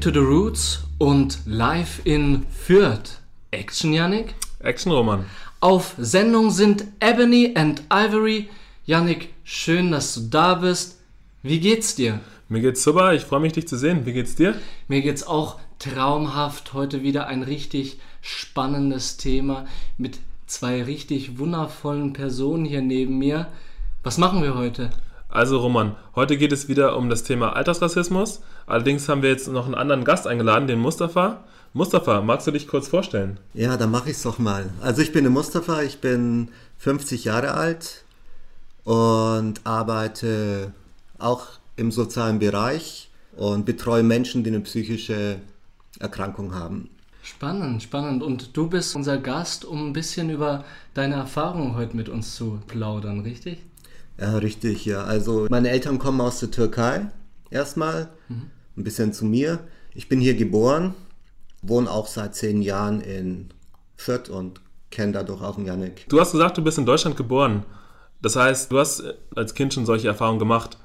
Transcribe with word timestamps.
Back 0.00 0.14
to 0.14 0.18
the 0.18 0.26
Roots 0.26 0.82
und 0.96 1.40
live 1.44 2.00
in 2.04 2.46
Fürth. 2.46 3.20
Action, 3.50 3.92
Yannick? 3.92 4.34
Action, 4.60 4.92
Roman. 4.92 5.26
Auf 5.60 5.94
Sendung 5.98 6.50
sind 6.50 6.86
Ebony 7.00 7.52
and 7.54 7.82
Ivory. 7.92 8.48
Yannick, 8.86 9.34
schön, 9.44 9.90
dass 9.90 10.14
du 10.14 10.20
da 10.22 10.54
bist. 10.54 11.00
Wie 11.42 11.60
geht's 11.60 11.96
dir? 11.96 12.20
Mir 12.48 12.62
geht's 12.62 12.82
super, 12.82 13.12
ich 13.12 13.26
freue 13.26 13.40
mich, 13.40 13.52
dich 13.52 13.68
zu 13.68 13.76
sehen. 13.76 14.06
Wie 14.06 14.14
geht's 14.14 14.36
dir? 14.36 14.54
Mir 14.88 15.02
geht's 15.02 15.26
auch 15.26 15.60
traumhaft. 15.78 16.72
Heute 16.72 17.02
wieder 17.02 17.26
ein 17.26 17.42
richtig 17.42 17.98
spannendes 18.22 19.18
Thema 19.18 19.66
mit 19.98 20.18
zwei 20.46 20.82
richtig 20.82 21.38
wundervollen 21.38 22.14
Personen 22.14 22.64
hier 22.64 22.80
neben 22.80 23.18
mir. 23.18 23.48
Was 24.02 24.16
machen 24.16 24.42
wir 24.42 24.54
heute? 24.54 24.88
Also 25.30 25.58
Roman, 25.60 25.94
heute 26.16 26.36
geht 26.36 26.50
es 26.50 26.68
wieder 26.68 26.96
um 26.96 27.08
das 27.08 27.22
Thema 27.22 27.54
Altersrassismus. 27.54 28.40
Allerdings 28.66 29.08
haben 29.08 29.22
wir 29.22 29.30
jetzt 29.30 29.46
noch 29.46 29.64
einen 29.64 29.76
anderen 29.76 30.02
Gast 30.04 30.26
eingeladen, 30.26 30.66
den 30.66 30.80
Mustafa. 30.80 31.44
Mustafa, 31.72 32.20
magst 32.20 32.48
du 32.48 32.50
dich 32.50 32.66
kurz 32.66 32.88
vorstellen? 32.88 33.38
Ja, 33.54 33.76
dann 33.76 33.92
mache 33.92 34.10
ich 34.10 34.16
es 34.16 34.22
doch 34.22 34.40
mal. 34.40 34.70
Also 34.80 35.02
ich 35.02 35.12
bin 35.12 35.22
der 35.22 35.30
Mustafa, 35.30 35.82
ich 35.82 36.00
bin 36.00 36.48
50 36.78 37.24
Jahre 37.24 37.54
alt 37.54 38.04
und 38.82 39.60
arbeite 39.62 40.72
auch 41.20 41.46
im 41.76 41.92
sozialen 41.92 42.40
Bereich 42.40 43.08
und 43.36 43.64
betreue 43.66 44.02
Menschen, 44.02 44.42
die 44.42 44.50
eine 44.50 44.60
psychische 44.60 45.36
Erkrankung 46.00 46.56
haben. 46.56 46.90
Spannend, 47.22 47.84
spannend. 47.84 48.24
Und 48.24 48.56
du 48.56 48.68
bist 48.68 48.96
unser 48.96 49.18
Gast, 49.18 49.64
um 49.64 49.90
ein 49.90 49.92
bisschen 49.92 50.28
über 50.30 50.64
deine 50.94 51.14
Erfahrungen 51.14 51.76
heute 51.76 51.96
mit 51.96 52.08
uns 52.08 52.34
zu 52.34 52.60
plaudern, 52.66 53.20
richtig? 53.20 53.58
Ja, 54.20 54.36
richtig, 54.36 54.84
ja. 54.84 55.04
Also 55.04 55.46
meine 55.48 55.70
Eltern 55.70 55.98
kommen 55.98 56.20
aus 56.20 56.40
der 56.40 56.50
Türkei 56.50 57.06
erstmal, 57.50 58.10
mhm. 58.28 58.50
ein 58.76 58.84
bisschen 58.84 59.12
zu 59.12 59.24
mir. 59.24 59.60
Ich 59.94 60.08
bin 60.08 60.20
hier 60.20 60.34
geboren, 60.34 60.94
wohne 61.62 61.90
auch 61.90 62.06
seit 62.06 62.34
zehn 62.34 62.62
Jahren 62.62 63.00
in 63.00 63.48
Fürth 63.96 64.28
und 64.28 64.60
kenne 64.90 65.12
dadurch 65.12 65.42
auch 65.42 65.58
Janik. 65.58 66.06
Du 66.08 66.20
hast 66.20 66.32
gesagt, 66.32 66.58
du 66.58 66.62
bist 66.62 66.78
in 66.78 66.86
Deutschland 66.86 67.16
geboren. 67.16 67.64
Das 68.22 68.36
heißt, 68.36 68.70
du 68.70 68.78
hast 68.78 69.02
als 69.34 69.54
Kind 69.54 69.72
schon 69.72 69.86
solche 69.86 70.08
Erfahrungen 70.08 70.38
gemacht. 70.38 70.76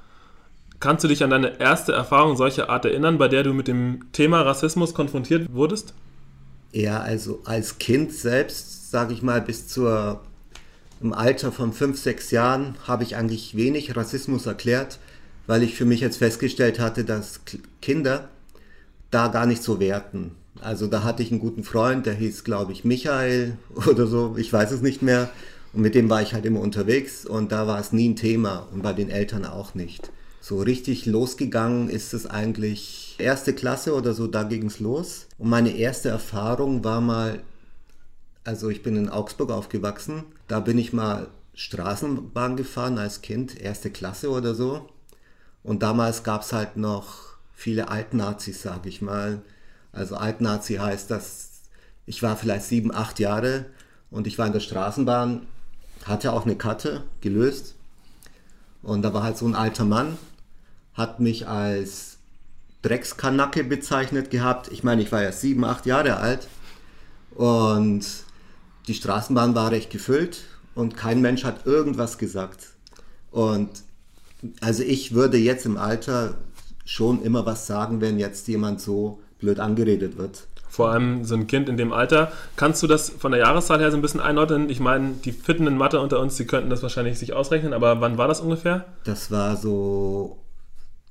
Kannst 0.80 1.04
du 1.04 1.08
dich 1.08 1.24
an 1.24 1.30
deine 1.30 1.60
erste 1.60 1.94
Erfahrung 1.94 2.38
solcher 2.38 2.70
Art 2.70 2.86
erinnern, 2.86 3.18
bei 3.18 3.28
der 3.28 3.44
du 3.44 3.54
mit 3.54 3.68
dem 3.68 4.12
Thema 4.12 4.42
Rassismus 4.42 4.94
konfrontiert 4.94 5.54
wurdest? 5.54 5.94
Ja, 6.72 7.00
also 7.00 7.42
als 7.46 7.78
Kind 7.80 8.14
selbst, 8.14 8.92
sage 8.92 9.14
ich 9.14 9.22
mal, 9.22 9.42
bis 9.42 9.68
zur 9.68 10.22
im 11.06 11.14
Alter 11.14 11.52
von 11.52 11.72
fünf, 11.72 12.00
sechs 12.00 12.32
Jahren 12.32 12.76
habe 12.88 13.04
ich 13.04 13.16
eigentlich 13.16 13.56
wenig 13.56 13.96
Rassismus 13.96 14.48
erklärt, 14.48 14.98
weil 15.46 15.62
ich 15.62 15.76
für 15.76 15.86
mich 15.86 16.00
jetzt 16.00 16.18
festgestellt 16.18 16.80
hatte, 16.80 17.06
dass 17.06 17.42
Kinder 17.80 18.30
da 19.12 19.28
gar 19.28 19.46
nicht 19.46 19.62
so 19.62 19.80
werten. 19.80 20.32
Also 20.62 20.88
da 20.88 21.04
hatte 21.04 21.22
ich 21.22 21.30
einen 21.30 21.40
guten 21.40 21.64
Freund, 21.64 22.08
der 22.08 22.16
hieß, 22.16 22.44
glaube 22.44 22.72
ich, 22.72 22.86
Michael 22.86 23.56
oder 23.88 24.08
so, 24.08 24.36
ich 24.38 24.52
weiß 24.52 24.72
es 24.72 24.82
nicht 24.82 25.04
mehr. 25.04 25.30
Und 25.74 25.84
mit 25.84 25.94
dem 25.94 26.10
war 26.10 26.24
ich 26.24 26.34
halt 26.34 26.46
immer 26.46 26.62
unterwegs 26.62 27.24
und 27.24 27.52
da 27.52 27.68
war 27.68 27.80
es 27.80 27.92
nie 27.92 28.10
ein 28.10 28.16
Thema 28.16 28.68
und 28.74 28.82
bei 28.82 28.94
den 28.94 29.12
Eltern 29.12 29.46
auch 29.46 29.76
nicht. 29.76 30.12
So 30.42 30.60
richtig 30.60 31.06
losgegangen 31.06 31.88
ist 31.88 32.16
es 32.16 32.26
eigentlich 32.26 33.16
erste 33.20 33.54
Klasse 33.54 33.94
oder 33.94 34.16
so, 34.16 34.26
da 34.26 34.42
ging 34.42 34.66
es 34.66 34.80
los. 34.80 35.28
Und 35.38 35.50
meine 35.50 35.78
erste 35.78 36.10
Erfahrung 36.10 36.84
war 36.84 37.00
mal 37.00 37.42
also 38.46 38.70
ich 38.70 38.84
bin 38.84 38.96
in 38.96 39.10
Augsburg 39.10 39.52
aufgewachsen. 39.52 40.24
Da 40.48 40.60
bin 40.60 40.78
ich 40.78 40.94
mal 40.94 41.28
Straßenbahn 41.54 42.58
gefahren 42.58 42.98
als 42.98 43.22
Kind, 43.22 43.60
erste 43.60 43.90
Klasse 43.90 44.30
oder 44.30 44.54
so. 44.56 44.90
Und 45.64 45.82
damals 45.82 46.24
gab 46.24 46.42
es 46.42 46.54
halt 46.54 46.78
noch 46.78 47.36
viele 47.54 47.88
Altnazis, 47.90 48.62
sage 48.62 48.90
ich 48.90 49.02
mal. 49.02 49.42
Also 49.92 50.16
Altnazi 50.18 50.76
heißt, 50.76 51.10
dass 51.10 51.62
ich 52.06 52.22
war 52.22 52.38
vielleicht 52.38 52.66
sieben, 52.66 52.94
acht 52.94 53.20
Jahre 53.20 53.66
und 54.12 54.28
ich 54.28 54.38
war 54.38 54.46
in 54.46 54.54
der 54.54 54.60
Straßenbahn, 54.60 55.48
hatte 56.04 56.34
auch 56.34 56.46
eine 56.46 56.56
Karte 56.56 57.04
gelöst. 57.22 57.74
Und 58.84 59.02
da 59.02 59.14
war 59.14 59.24
halt 59.24 59.38
so 59.38 59.48
ein 59.48 59.56
alter 59.56 59.86
Mann, 59.86 60.18
hat 60.94 61.20
mich 61.20 61.48
als 61.48 62.18
Dreckskanacke 62.84 63.64
bezeichnet 63.64 64.30
gehabt. 64.30 64.72
Ich 64.72 64.84
meine, 64.84 65.02
ich 65.02 65.12
war 65.12 65.24
ja 65.24 65.32
sieben, 65.32 65.66
acht 65.66 65.88
Jahre 65.88 66.18
alt. 66.18 66.48
Und 67.32 68.06
die 68.88 68.94
Straßenbahn 68.94 69.56
war 69.56 69.72
recht 69.72 69.90
gefüllt 69.90 70.44
und 70.76 70.96
kein 70.96 71.22
Mensch 71.22 71.44
hat 71.44 71.66
irgendwas 71.66 72.18
gesagt. 72.18 72.68
Und 73.32 73.70
also 74.62 74.84
ich 74.84 75.14
würde 75.14 75.38
jetzt 75.38 75.66
im 75.66 75.78
Alter 75.78 76.36
schon 76.86 77.24
immer 77.24 77.46
was 77.46 77.68
sagen, 77.68 78.02
wenn 78.02 78.20
jetzt 78.20 78.48
jemand 78.48 78.80
so 78.80 79.20
blöd 79.40 79.60
angeredet 79.60 80.18
wird. 80.18 80.48
Vor 80.70 80.90
allem 80.90 81.24
so 81.24 81.36
ein 81.36 81.48
Kind 81.48 81.70
in 81.70 81.78
dem 81.78 81.94
Alter. 81.94 82.32
Kannst 82.58 82.84
du 82.84 82.88
das 82.88 83.10
von 83.10 83.32
der 83.32 83.40
Jahreszahl 83.40 83.80
her 83.80 83.92
so 83.92 83.98
ein 83.98 84.02
bisschen 84.02 84.20
einordnen? 84.20 84.70
Ich 84.70 84.82
meine, 84.82 85.14
die 85.24 85.32
Fitten 85.32 85.68
in 85.68 85.78
Mathe 85.78 86.02
unter 86.02 86.20
uns, 86.20 86.36
die 86.36 86.46
könnten 86.46 86.70
das 86.70 86.84
wahrscheinlich 86.84 87.18
sich 87.18 87.34
ausrechnen, 87.34 87.74
aber 87.74 88.02
wann 88.02 88.18
war 88.18 88.28
das 88.28 88.42
ungefähr? 88.42 88.86
Das 89.06 89.32
war 89.32 89.56
so 89.56 90.38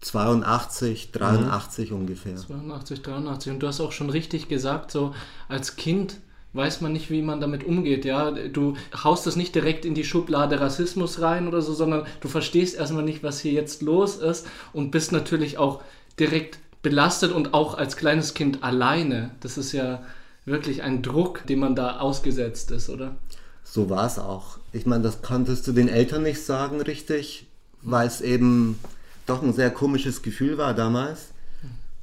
82, 0.02 1.12
83 1.12 1.90
mhm. 1.90 1.96
ungefähr. 1.96 2.36
82, 2.36 3.02
83. 3.02 3.52
Und 3.52 3.60
du 3.60 3.66
hast 3.66 3.80
auch 3.80 3.92
schon 3.92 4.10
richtig 4.10 4.48
gesagt, 4.48 4.90
so 4.90 5.14
als 5.48 5.76
Kind 5.76 6.20
weiß 6.54 6.80
man 6.80 6.92
nicht, 6.92 7.10
wie 7.10 7.20
man 7.20 7.40
damit 7.40 7.64
umgeht. 7.64 8.04
Ja, 8.04 8.30
du 8.30 8.76
haust 9.02 9.26
das 9.26 9.36
nicht 9.36 9.54
direkt 9.54 9.84
in 9.84 9.94
die 9.94 10.04
Schublade 10.04 10.60
Rassismus 10.60 11.20
rein 11.20 11.46
oder 11.48 11.60
so, 11.60 11.74
sondern 11.74 12.06
du 12.20 12.28
verstehst 12.28 12.76
erstmal 12.76 13.04
nicht, 13.04 13.22
was 13.22 13.40
hier 13.40 13.52
jetzt 13.52 13.82
los 13.82 14.16
ist 14.16 14.46
und 14.72 14.90
bist 14.90 15.12
natürlich 15.12 15.58
auch 15.58 15.82
direkt 16.18 16.58
belastet 16.82 17.32
und 17.32 17.54
auch 17.54 17.76
als 17.76 17.96
kleines 17.96 18.34
Kind 18.34 18.62
alleine. 18.62 19.30
Das 19.40 19.58
ist 19.58 19.72
ja 19.72 20.02
wirklich 20.44 20.82
ein 20.82 21.02
Druck, 21.02 21.46
dem 21.46 21.58
man 21.58 21.74
da 21.74 21.98
ausgesetzt 21.98 22.70
ist, 22.70 22.88
oder? 22.88 23.16
So 23.64 23.90
war 23.90 24.06
es 24.06 24.18
auch. 24.18 24.58
Ich 24.72 24.86
meine, 24.86 25.02
das 25.02 25.22
konntest 25.22 25.66
du 25.66 25.72
den 25.72 25.88
Eltern 25.88 26.22
nicht 26.22 26.44
sagen, 26.44 26.80
richtig, 26.80 27.46
weil 27.82 28.06
es 28.06 28.20
eben 28.20 28.78
doch 29.26 29.42
ein 29.42 29.54
sehr 29.54 29.70
komisches 29.70 30.22
Gefühl 30.22 30.58
war 30.58 30.74
damals. 30.74 31.28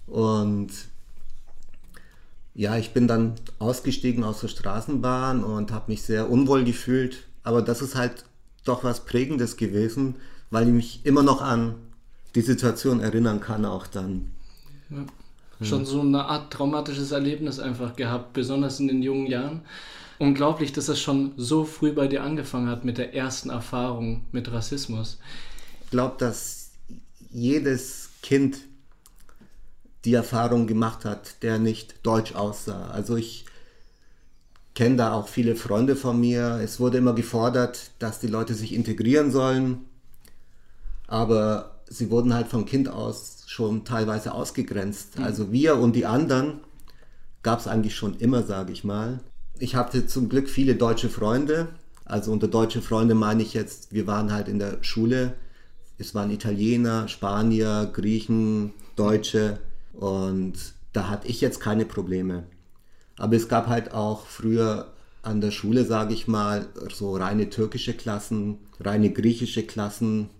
Und 0.08 0.70
ja, 2.54 2.78
ich 2.78 2.92
bin 2.94 3.08
dann 3.08 3.36
ausgestiegen 3.60 4.24
aus 4.24 4.42
der 4.42 4.50
Straßenbahn 4.50 5.44
und 5.44 5.72
habe 5.72 5.92
mich 5.92 6.02
sehr 6.02 6.30
unwohl 6.30 6.64
gefühlt. 6.64 7.24
Aber 7.44 7.62
das 7.62 7.82
ist 7.82 7.96
halt 7.96 8.26
doch 8.66 8.84
was 8.84 9.06
Prägendes 9.06 9.58
gewesen, 9.58 10.16
weil 10.50 10.68
ich 10.68 10.74
mich 10.74 11.06
immer 11.06 11.24
noch 11.24 11.42
an 11.42 11.76
die 12.36 12.42
Situation 12.42 13.00
erinnern 13.00 13.40
kann, 13.40 13.66
auch 13.66 13.88
dann. 13.88 14.32
Ja. 14.90 15.06
Schon 15.66 15.86
so 15.86 16.02
eine 16.02 16.26
Art 16.26 16.52
traumatisches 16.52 17.12
Erlebnis 17.12 17.60
einfach 17.60 17.96
gehabt, 17.96 18.34
besonders 18.34 18.80
in 18.80 18.88
den 18.88 19.04
jungen 19.04 19.28
Jahren. 19.28 19.62
Unglaublich, 20.18 20.74
dass 20.74 20.88
es 20.88 21.00
schon 21.00 21.34
so 21.38 21.66
früh 21.66 21.92
bei 21.94 22.08
dir 22.08 22.24
angefangen 22.24 22.68
hat 22.68 22.84
mit 22.84 22.98
der 22.98 23.14
ersten 23.14 23.52
Erfahrung 23.52 24.26
mit 24.32 24.52
Rassismus. 24.52 25.20
Ich 25.84 25.92
glaube, 25.92 26.16
dass 26.18 26.72
jedes 27.32 28.10
Kind 28.24 28.58
die 30.06 30.14
Erfahrung 30.14 30.68
gemacht 30.68 31.06
hat, 31.06 31.44
der 31.44 31.60
nicht 31.60 32.06
deutsch 32.06 32.34
aussah. 32.34 32.90
Also 32.90 33.16
ich 33.16 33.46
kenne 34.74 34.96
da 34.96 35.14
auch 35.14 35.28
viele 35.28 35.56
Freunde 35.56 35.96
von 35.96 36.20
mir. 36.20 36.60
Es 36.64 36.80
wurde 36.80 36.98
immer 36.98 37.14
gefordert, 37.14 37.92
dass 38.00 38.20
die 38.20 38.28
Leute 38.28 38.54
sich 38.54 38.74
integrieren 38.74 39.32
sollen, 39.32 39.86
aber 41.08 41.82
sie 41.88 42.10
wurden 42.10 42.34
halt 42.34 42.48
vom 42.48 42.66
Kind 42.66 42.88
aus 42.90 43.44
schon 43.48 43.84
teilweise 43.84 44.34
ausgegrenzt. 44.34 45.20
Mhm. 45.20 45.26
Also 45.26 45.52
wir 45.52 45.78
und 45.78 45.96
die 45.96 46.06
anderen 46.06 46.62
gab 47.44 47.60
es 47.60 47.68
eigentlich 47.68 47.96
schon 47.96 48.18
immer, 48.18 48.44
sage 48.44 48.72
ich 48.72 48.84
mal. 48.84 49.20
Ich 49.60 49.76
hatte 49.76 50.08
zum 50.08 50.30
Glück 50.30 50.50
viele 50.50 50.76
deutsche 50.76 51.10
Freunde. 51.10 51.68
Also 52.06 52.32
unter 52.32 52.48
deutsche 52.48 52.82
Freunde 52.82 53.14
meine 53.14 53.44
ich 53.44 53.54
jetzt, 53.54 53.94
wir 53.94 54.08
waren 54.08 54.32
halt 54.32 54.48
in 54.48 54.58
der 54.58 54.78
Schule. 54.82 55.34
Es 55.98 56.16
waren 56.16 56.32
Italiener, 56.32 57.08
Spanier, 57.08 57.90
Griechen, 57.94 58.74
Deutsche. 58.96 59.60
Und 60.02 60.54
da 60.94 61.10
hatte 61.10 61.28
ich 61.28 61.42
jetzt 61.42 61.60
keine 61.60 61.86
Probleme. 61.86 62.46
Aber 63.20 63.36
es 63.36 63.48
gab 63.48 63.68
halt 63.68 63.94
auch 63.94 64.26
früher 64.26 64.88
an 65.22 65.42
der 65.42 65.52
Schule, 65.52 65.86
sage 65.86 66.16
ich 66.16 66.28
mal, 66.28 66.66
so 66.92 67.16
reine 67.16 67.52
türkische 67.52 67.94
Klassen, 67.94 68.58
reine 68.80 69.12
griechische 69.12 69.62
Klassen. 69.62 70.32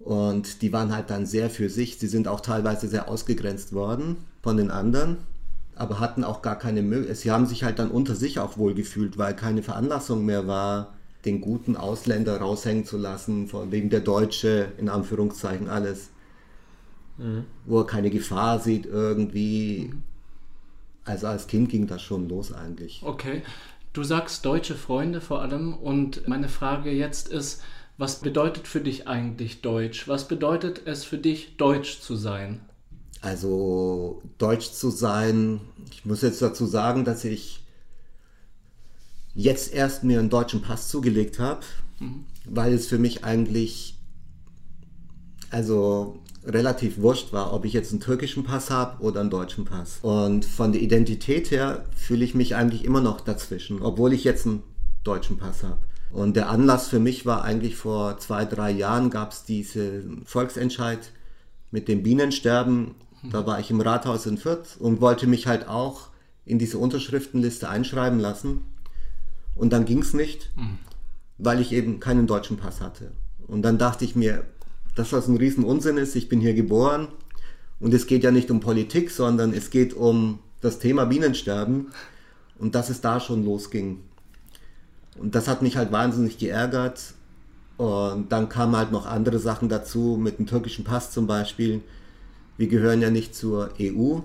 Und 0.00 0.62
die 0.62 0.72
waren 0.72 0.92
halt 0.92 1.10
dann 1.10 1.26
sehr 1.26 1.48
für 1.48 1.70
sich. 1.70 2.00
Sie 2.00 2.08
sind 2.08 2.26
auch 2.26 2.40
teilweise 2.40 2.88
sehr 2.88 3.08
ausgegrenzt 3.08 3.72
worden 3.72 4.16
von 4.42 4.56
den 4.56 4.72
anderen, 4.72 5.18
aber 5.76 6.00
hatten 6.00 6.24
auch 6.24 6.42
gar 6.42 6.58
keine 6.58 6.82
Möglichkeit. 6.82 7.18
Sie 7.18 7.30
haben 7.30 7.46
sich 7.46 7.62
halt 7.62 7.78
dann 7.78 7.92
unter 7.92 8.16
sich 8.16 8.40
auch 8.40 8.58
wohlgefühlt, 8.58 9.16
weil 9.16 9.36
keine 9.36 9.62
Veranlassung 9.62 10.24
mehr 10.24 10.48
war, 10.48 10.94
den 11.24 11.40
guten 11.40 11.76
Ausländer 11.76 12.38
raushängen 12.38 12.84
zu 12.84 12.96
lassen, 12.96 13.46
von 13.46 13.70
wegen 13.70 13.90
der 13.90 14.00
Deutsche, 14.00 14.72
in 14.76 14.88
Anführungszeichen 14.88 15.68
alles 15.68 16.08
mhm. 17.18 17.44
wo 17.64 17.80
er 17.80 17.86
keine 17.86 18.10
Gefahr 18.10 18.60
sieht 18.60 18.86
irgendwie. 18.86 19.92
Also 21.04 21.28
als 21.28 21.46
Kind 21.46 21.68
ging 21.68 21.86
das 21.86 22.02
schon 22.02 22.28
los 22.28 22.52
eigentlich. 22.52 23.02
Okay. 23.04 23.42
Du 23.92 24.02
sagst 24.02 24.44
deutsche 24.44 24.74
Freunde 24.74 25.20
vor 25.20 25.40
allem 25.40 25.74
und 25.74 26.28
meine 26.28 26.48
Frage 26.48 26.90
jetzt 26.90 27.28
ist, 27.28 27.62
was 27.96 28.20
bedeutet 28.20 28.68
für 28.68 28.80
dich 28.80 29.08
eigentlich 29.08 29.62
Deutsch? 29.62 30.06
Was 30.06 30.28
bedeutet 30.28 30.82
es 30.84 31.04
für 31.04 31.16
dich, 31.16 31.56
Deutsch 31.56 32.00
zu 32.00 32.14
sein? 32.14 32.60
Also 33.22 34.22
deutsch 34.36 34.72
zu 34.72 34.90
sein, 34.90 35.60
ich 35.90 36.04
muss 36.04 36.20
jetzt 36.20 36.42
dazu 36.42 36.66
sagen, 36.66 37.04
dass 37.06 37.24
ich 37.24 37.64
jetzt 39.34 39.72
erst 39.72 40.04
mir 40.04 40.18
einen 40.18 40.28
deutschen 40.28 40.60
Pass 40.60 40.88
zugelegt 40.88 41.38
habe, 41.38 41.60
mhm. 41.98 42.24
weil 42.44 42.74
es 42.74 42.86
für 42.86 42.98
mich 42.98 43.24
eigentlich 43.24 43.96
also 45.50 46.18
relativ 46.46 46.98
wurscht 46.98 47.32
war, 47.32 47.52
ob 47.52 47.64
ich 47.64 47.72
jetzt 47.72 47.90
einen 47.90 48.00
türkischen 48.00 48.44
Pass 48.44 48.70
habe 48.70 49.02
oder 49.02 49.20
einen 49.20 49.30
deutschen 49.30 49.64
Pass. 49.64 49.98
Und 50.02 50.44
von 50.44 50.72
der 50.72 50.80
Identität 50.80 51.50
her 51.50 51.84
fühle 51.96 52.24
ich 52.24 52.34
mich 52.34 52.54
eigentlich 52.54 52.84
immer 52.84 53.00
noch 53.00 53.20
dazwischen, 53.20 53.82
obwohl 53.82 54.12
ich 54.12 54.24
jetzt 54.24 54.46
einen 54.46 54.62
deutschen 55.02 55.38
Pass 55.38 55.62
habe. 55.62 55.78
Und 56.12 56.36
der 56.36 56.48
Anlass 56.48 56.88
für 56.88 57.00
mich 57.00 57.26
war 57.26 57.42
eigentlich 57.42 57.76
vor 57.76 58.18
zwei, 58.18 58.44
drei 58.44 58.70
Jahren 58.70 59.10
gab 59.10 59.32
es 59.32 59.44
diesen 59.44 60.22
Volksentscheid 60.24 61.10
mit 61.70 61.88
dem 61.88 62.02
Bienensterben. 62.02 62.94
Da 63.30 63.44
war 63.44 63.58
ich 63.58 63.70
im 63.70 63.80
Rathaus 63.80 64.24
in 64.26 64.38
Fürth 64.38 64.76
und 64.78 65.00
wollte 65.00 65.26
mich 65.26 65.48
halt 65.48 65.68
auch 65.68 66.08
in 66.44 66.60
diese 66.60 66.78
Unterschriftenliste 66.78 67.68
einschreiben 67.68 68.20
lassen. 68.20 68.60
Und 69.56 69.72
dann 69.72 69.84
ging 69.84 69.98
es 69.98 70.14
nicht, 70.14 70.52
mhm. 70.56 70.78
weil 71.38 71.60
ich 71.60 71.72
eben 71.72 71.98
keinen 71.98 72.28
deutschen 72.28 72.56
Pass 72.56 72.80
hatte. 72.80 73.10
Und 73.48 73.62
dann 73.62 73.78
dachte 73.78 74.04
ich 74.04 74.14
mir, 74.14 74.44
dass 74.96 75.10
das 75.10 75.28
ein 75.28 75.36
Riesenunsinn 75.36 75.98
ist. 75.98 76.16
Ich 76.16 76.28
bin 76.28 76.40
hier 76.40 76.54
geboren 76.54 77.06
und 77.78 77.94
es 77.94 78.08
geht 78.08 78.24
ja 78.24 78.32
nicht 78.32 78.50
um 78.50 78.58
Politik, 78.58 79.12
sondern 79.12 79.52
es 79.52 79.70
geht 79.70 79.94
um 79.94 80.40
das 80.60 80.80
Thema 80.80 81.04
Bienensterben 81.04 81.92
und 82.58 82.74
dass 82.74 82.90
es 82.90 83.00
da 83.00 83.20
schon 83.20 83.44
losging. 83.44 84.00
Und 85.18 85.34
das 85.34 85.48
hat 85.48 85.62
mich 85.62 85.76
halt 85.76 85.92
wahnsinnig 85.92 86.38
geärgert. 86.38 87.14
Und 87.76 88.32
dann 88.32 88.48
kamen 88.48 88.76
halt 88.76 88.90
noch 88.90 89.06
andere 89.06 89.38
Sachen 89.38 89.68
dazu, 89.68 90.18
mit 90.20 90.38
dem 90.38 90.46
türkischen 90.46 90.84
Pass 90.84 91.10
zum 91.10 91.26
Beispiel. 91.26 91.82
Wir 92.56 92.68
gehören 92.68 93.02
ja 93.02 93.10
nicht 93.10 93.34
zur 93.34 93.70
EU. 93.78 94.20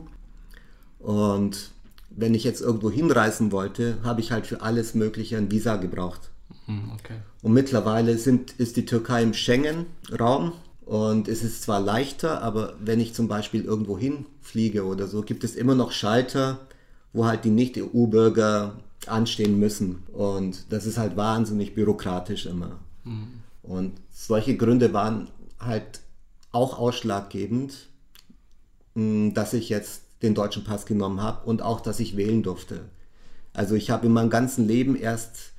Und 0.99 1.71
wenn 2.09 2.33
ich 2.33 2.43
jetzt 2.43 2.61
irgendwo 2.61 2.89
hinreisen 2.89 3.51
wollte, 3.51 3.97
habe 4.03 4.21
ich 4.21 4.31
halt 4.31 4.47
für 4.47 4.61
alles 4.61 4.95
Mögliche 4.95 5.37
ein 5.37 5.51
Visa 5.51 5.75
gebraucht. 5.75 6.30
Hm, 6.71 6.91
okay. 6.93 7.15
Und 7.41 7.53
mittlerweile 7.53 8.17
sind, 8.17 8.51
ist 8.51 8.77
die 8.77 8.85
Türkei 8.85 9.23
im 9.23 9.33
Schengen-Raum 9.33 10.53
und 10.85 11.27
es 11.27 11.43
ist 11.43 11.63
zwar 11.63 11.79
leichter, 11.79 12.41
aber 12.41 12.73
wenn 12.79 12.99
ich 12.99 13.13
zum 13.13 13.27
Beispiel 13.27 13.63
irgendwo 13.63 13.97
hinfliege 13.97 14.85
oder 14.85 15.07
so, 15.07 15.21
gibt 15.21 15.43
es 15.43 15.55
immer 15.55 15.75
noch 15.75 15.91
Schalter, 15.91 16.59
wo 17.13 17.25
halt 17.25 17.43
die 17.43 17.49
Nicht-EU-Bürger 17.49 18.79
anstehen 19.07 19.59
müssen. 19.59 20.03
Und 20.13 20.71
das 20.71 20.85
ist 20.85 20.97
halt 20.97 21.17
wahnsinnig 21.17 21.75
bürokratisch 21.75 22.45
immer. 22.45 22.79
Mhm. 23.03 23.41
Und 23.63 23.93
solche 24.11 24.55
Gründe 24.55 24.93
waren 24.93 25.29
halt 25.59 26.01
auch 26.51 26.77
ausschlaggebend, 26.77 27.87
hm, 28.95 29.33
dass 29.33 29.53
ich 29.53 29.69
jetzt 29.69 30.03
den 30.21 30.35
deutschen 30.35 30.63
Pass 30.63 30.85
genommen 30.85 31.21
habe 31.21 31.45
und 31.45 31.61
auch, 31.61 31.81
dass 31.81 31.99
ich 31.99 32.15
wählen 32.15 32.43
durfte. 32.43 32.81
Also 33.53 33.75
ich 33.75 33.89
habe 33.89 34.05
in 34.05 34.13
meinem 34.13 34.29
ganzen 34.29 34.67
Leben 34.67 34.95
erst, 34.95 35.50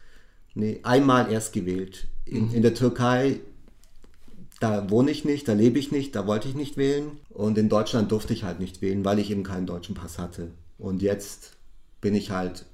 nee, 0.54 0.80
einmal 0.82 1.30
erst 1.30 1.52
gewählt. 1.52 2.06
In, 2.24 2.48
mhm. 2.48 2.54
in 2.54 2.62
der 2.62 2.74
Türkei, 2.74 3.40
da 4.60 4.90
wohne 4.90 5.10
ich 5.10 5.24
nicht, 5.24 5.48
da 5.48 5.54
lebe 5.54 5.78
ich 5.78 5.90
nicht, 5.90 6.14
da 6.14 6.26
wollte 6.26 6.48
ich 6.48 6.54
nicht 6.54 6.76
wählen. 6.76 7.12
Und 7.30 7.58
in 7.58 7.68
Deutschland 7.68 8.12
durfte 8.12 8.32
ich 8.32 8.44
halt 8.44 8.60
nicht 8.60 8.82
wählen, 8.82 9.04
weil 9.04 9.18
ich 9.18 9.30
eben 9.30 9.42
keinen 9.42 9.66
deutschen 9.66 9.94
Pass 9.94 10.18
hatte. 10.18 10.52
Und 10.78 11.02
jetzt 11.02 11.56
bin 12.00 12.14
ich 12.14 12.30
halt 12.30 12.64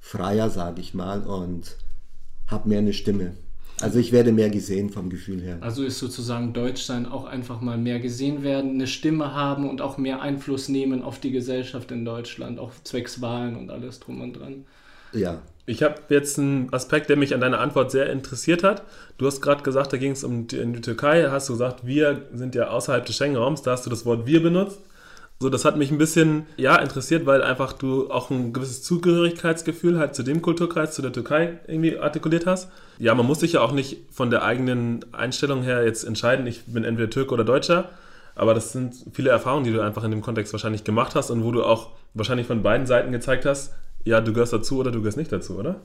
freier, 0.00 0.50
sage 0.50 0.80
ich 0.80 0.94
mal, 0.94 1.22
und 1.22 1.76
habe 2.46 2.68
mehr 2.68 2.80
eine 2.80 2.92
Stimme. 2.92 3.34
Also 3.80 3.98
ich 3.98 4.12
werde 4.12 4.32
mehr 4.32 4.50
gesehen 4.50 4.90
vom 4.90 5.10
Gefühl 5.10 5.42
her. 5.42 5.58
Also 5.60 5.82
ist 5.82 5.98
sozusagen 5.98 6.52
Deutschsein 6.52 7.06
auch 7.06 7.24
einfach 7.24 7.60
mal 7.60 7.76
mehr 7.76 7.98
gesehen 7.98 8.42
werden, 8.42 8.72
eine 8.72 8.86
Stimme 8.86 9.34
haben 9.34 9.68
und 9.68 9.80
auch 9.80 9.98
mehr 9.98 10.20
Einfluss 10.20 10.68
nehmen 10.68 11.02
auf 11.02 11.18
die 11.18 11.32
Gesellschaft 11.32 11.90
in 11.90 12.04
Deutschland, 12.04 12.58
auch 12.58 12.72
zwecks 12.84 13.20
Wahlen 13.20 13.56
und 13.56 13.70
alles 13.70 13.98
drum 13.98 14.20
und 14.20 14.34
dran. 14.34 14.64
Ja. 15.12 15.42
Ich 15.66 15.82
habe 15.82 15.96
jetzt 16.10 16.38
einen 16.38 16.72
Aspekt, 16.72 17.08
der 17.08 17.16
mich 17.16 17.34
an 17.34 17.40
deiner 17.40 17.60
Antwort 17.60 17.90
sehr 17.90 18.10
interessiert 18.10 18.62
hat. 18.62 18.82
Du 19.16 19.26
hast 19.26 19.40
gerade 19.40 19.62
gesagt, 19.62 19.92
da 19.92 19.96
ging 19.96 20.12
es 20.12 20.22
um 20.22 20.46
die, 20.46 20.64
die 20.64 20.80
Türkei, 20.80 21.28
hast 21.30 21.48
du 21.48 21.54
gesagt, 21.54 21.86
wir 21.86 22.22
sind 22.34 22.54
ja 22.54 22.68
außerhalb 22.68 23.06
des 23.06 23.16
Schengen-Raums, 23.16 23.62
da 23.62 23.72
hast 23.72 23.86
du 23.86 23.90
das 23.90 24.04
Wort 24.04 24.26
wir 24.26 24.42
benutzt. 24.42 24.80
So, 25.40 25.50
das 25.50 25.64
hat 25.64 25.76
mich 25.76 25.90
ein 25.90 25.98
bisschen 25.98 26.46
ja, 26.56 26.76
interessiert, 26.76 27.26
weil 27.26 27.42
einfach 27.42 27.72
du 27.72 28.10
auch 28.10 28.30
ein 28.30 28.52
gewisses 28.52 28.82
Zugehörigkeitsgefühl 28.82 29.98
halt 29.98 30.14
zu 30.14 30.22
dem 30.22 30.42
Kulturkreis, 30.42 30.94
zu 30.94 31.02
der 31.02 31.12
Türkei 31.12 31.58
irgendwie 31.66 31.98
artikuliert 31.98 32.46
hast. 32.46 32.70
Ja, 32.98 33.14
man 33.14 33.26
muss 33.26 33.40
sich 33.40 33.54
ja 33.54 33.60
auch 33.60 33.72
nicht 33.72 33.98
von 34.12 34.30
der 34.30 34.44
eigenen 34.44 35.04
Einstellung 35.12 35.62
her 35.62 35.84
jetzt 35.84 36.04
entscheiden, 36.04 36.46
ich 36.46 36.64
bin 36.66 36.84
entweder 36.84 37.10
Türke 37.10 37.34
oder 37.34 37.44
Deutscher. 37.44 37.90
Aber 38.36 38.54
das 38.54 38.72
sind 38.72 38.94
viele 39.12 39.30
Erfahrungen, 39.30 39.64
die 39.64 39.72
du 39.72 39.80
einfach 39.80 40.04
in 40.04 40.10
dem 40.10 40.20
Kontext 40.20 40.52
wahrscheinlich 40.52 40.84
gemacht 40.84 41.14
hast 41.14 41.30
und 41.30 41.44
wo 41.44 41.52
du 41.52 41.62
auch 41.62 41.90
wahrscheinlich 42.14 42.46
von 42.46 42.62
beiden 42.62 42.86
Seiten 42.86 43.12
gezeigt 43.12 43.44
hast, 43.44 43.74
ja, 44.04 44.20
du 44.20 44.32
gehörst 44.32 44.52
dazu 44.52 44.78
oder 44.78 44.90
du 44.90 45.00
gehörst 45.00 45.16
nicht 45.16 45.32
dazu, 45.32 45.58
oder? 45.58 45.80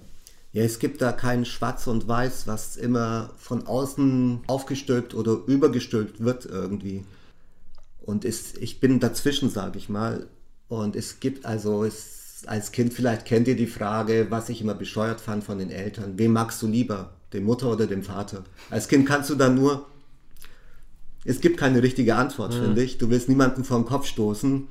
Ja, 0.51 0.63
es 0.63 0.79
gibt 0.79 1.01
da 1.01 1.11
kein 1.11 1.45
Schwarz 1.45 1.85
und 1.87 2.07
Weiß, 2.07 2.47
was 2.47 2.75
immer 2.75 3.29
von 3.37 3.67
außen 3.67 4.41
aufgestülpt 4.47 5.13
oder 5.13 5.37
übergestülpt 5.45 6.23
wird 6.23 6.45
irgendwie. 6.45 7.05
Und 8.01 8.25
es, 8.25 8.55
ich 8.55 8.79
bin 8.79 8.99
dazwischen, 8.99 9.49
sage 9.49 9.77
ich 9.77 9.89
mal. 9.89 10.25
Und 10.67 10.95
es 10.95 11.19
gibt 11.19 11.45
also, 11.45 11.83
es, 11.83 12.43
als 12.47 12.71
Kind 12.71 12.93
vielleicht 12.93 13.25
kennt 13.25 13.47
ihr 13.47 13.55
die 13.55 13.67
Frage, 13.67 14.27
was 14.29 14.49
ich 14.49 14.61
immer 14.61 14.73
bescheuert 14.73 15.21
fand 15.21 15.43
von 15.43 15.59
den 15.59 15.69
Eltern. 15.69 16.17
Wem 16.17 16.33
magst 16.33 16.61
du 16.63 16.67
lieber, 16.67 17.11
den 17.31 17.43
Mutter 17.43 17.71
oder 17.71 17.85
den 17.85 18.01
Vater? 18.01 18.43
Als 18.71 18.87
Kind 18.87 19.07
kannst 19.07 19.29
du 19.29 19.35
dann 19.35 19.53
nur, 19.53 19.85
es 21.25 21.41
gibt 21.41 21.57
keine 21.57 21.83
richtige 21.83 22.15
Antwort, 22.15 22.55
mhm. 22.55 22.61
finde 22.61 22.83
ich. 22.83 22.97
Du 22.97 23.11
willst 23.11 23.29
niemanden 23.29 23.63
vor 23.63 23.77
den 23.77 23.85
Kopf 23.85 24.07
stoßen. 24.07 24.67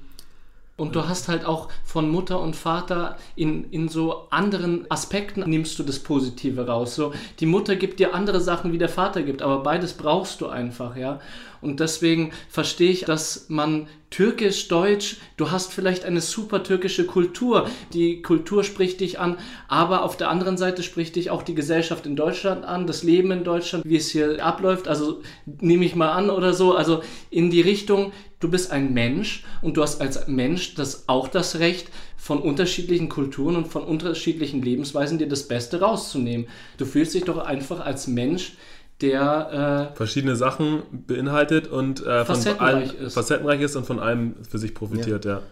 Und 0.79 0.95
du 0.95 1.09
hast 1.09 1.27
halt 1.27 1.45
auch 1.45 1.69
von 1.85 2.09
Mutter 2.09 2.41
und 2.41 2.55
Vater 2.55 3.19
in, 3.35 3.69
in 3.73 3.89
so 3.89 4.29
anderen 4.31 4.89
Aspekten 4.89 5.43
nimmst 5.45 5.77
du 5.81 5.83
das 5.83 5.99
Positive 5.99 6.69
raus. 6.69 6.95
So, 6.95 7.13
die 7.41 7.47
Mutter 7.47 7.75
gibt 7.75 7.99
dir 7.99 8.15
andere 8.15 8.41
Sachen, 8.41 8.73
wie 8.73 8.79
der 8.79 8.89
Vater 8.89 9.25
gibt, 9.25 9.43
aber 9.43 9.65
beides 9.65 9.95
brauchst 9.95 10.41
du 10.41 10.47
einfach, 10.47 10.97
ja. 10.97 11.19
Und 11.61 11.81
deswegen 11.81 12.31
verstehe 12.49 12.93
ich, 12.93 13.01
dass 13.01 13.47
man 13.49 13.89
türkisch, 14.11 14.69
deutsch, 14.69 15.17
du 15.37 15.51
hast 15.51 15.73
vielleicht 15.73 16.05
eine 16.05 16.21
super 16.21 16.63
türkische 16.63 17.05
Kultur. 17.05 17.69
Die 17.93 18.23
Kultur 18.23 18.63
spricht 18.63 19.01
dich 19.01 19.19
an, 19.19 19.39
aber 19.67 20.05
auf 20.05 20.17
der 20.17 20.31
anderen 20.31 20.57
Seite 20.57 20.83
spricht 20.83 21.17
dich 21.17 21.31
auch 21.31 21.43
die 21.43 21.57
Gesellschaft 21.57 22.07
in 22.07 22.15
Deutschland 22.15 22.65
an, 22.65 22.87
das 22.87 23.03
Leben 23.03 23.33
in 23.33 23.45
Deutschland, 23.45 23.85
wie 23.85 23.97
es 23.97 24.09
hier 24.11 24.45
abläuft. 24.45 24.87
Also 24.87 25.21
nehme 25.47 25.85
ich 25.85 25.97
mal 25.97 26.13
an 26.13 26.31
oder 26.31 26.55
so. 26.55 26.75
Also 26.75 27.03
in 27.31 27.51
die 27.51 27.61
Richtung, 27.61 28.13
du 28.41 28.51
bist 28.51 28.71
ein 28.71 28.93
Mensch 28.93 29.45
und 29.63 29.77
du 29.77 29.83
hast 29.83 30.01
als 30.01 30.29
Mensch 30.29 30.75
das 30.75 31.09
auch 31.09 31.29
das 31.29 31.59
Recht, 31.59 31.91
von 32.17 32.41
unterschiedlichen 32.43 33.09
Kulturen 33.09 33.57
und 33.57 33.69
von 33.69 33.85
unterschiedlichen 33.85 34.61
Lebensweisen 34.61 35.19
dir 35.19 35.29
das 35.29 35.49
Beste 35.49 35.81
rauszunehmen. 35.81 36.49
Du 36.77 36.85
fühlst 36.85 37.15
dich 37.15 37.25
doch 37.25 37.39
einfach 37.39 37.81
als 37.81 38.07
Mensch 38.07 38.57
der 39.01 39.93
äh, 39.93 39.97
verschiedene 39.97 40.35
Sachen 40.35 40.83
beinhaltet 41.07 41.69
und 41.69 42.05
äh, 42.05 42.25
facettenreich, 42.25 42.95
ist. 42.95 43.15
facettenreich 43.15 43.61
ist 43.61 43.77
und 43.77 43.87
von 43.87 44.01
allem 44.01 44.35
für 44.49 44.59
sich 44.59 44.75
profitiert, 44.75 45.25
ja. 45.25 45.35
ja. 45.35 45.43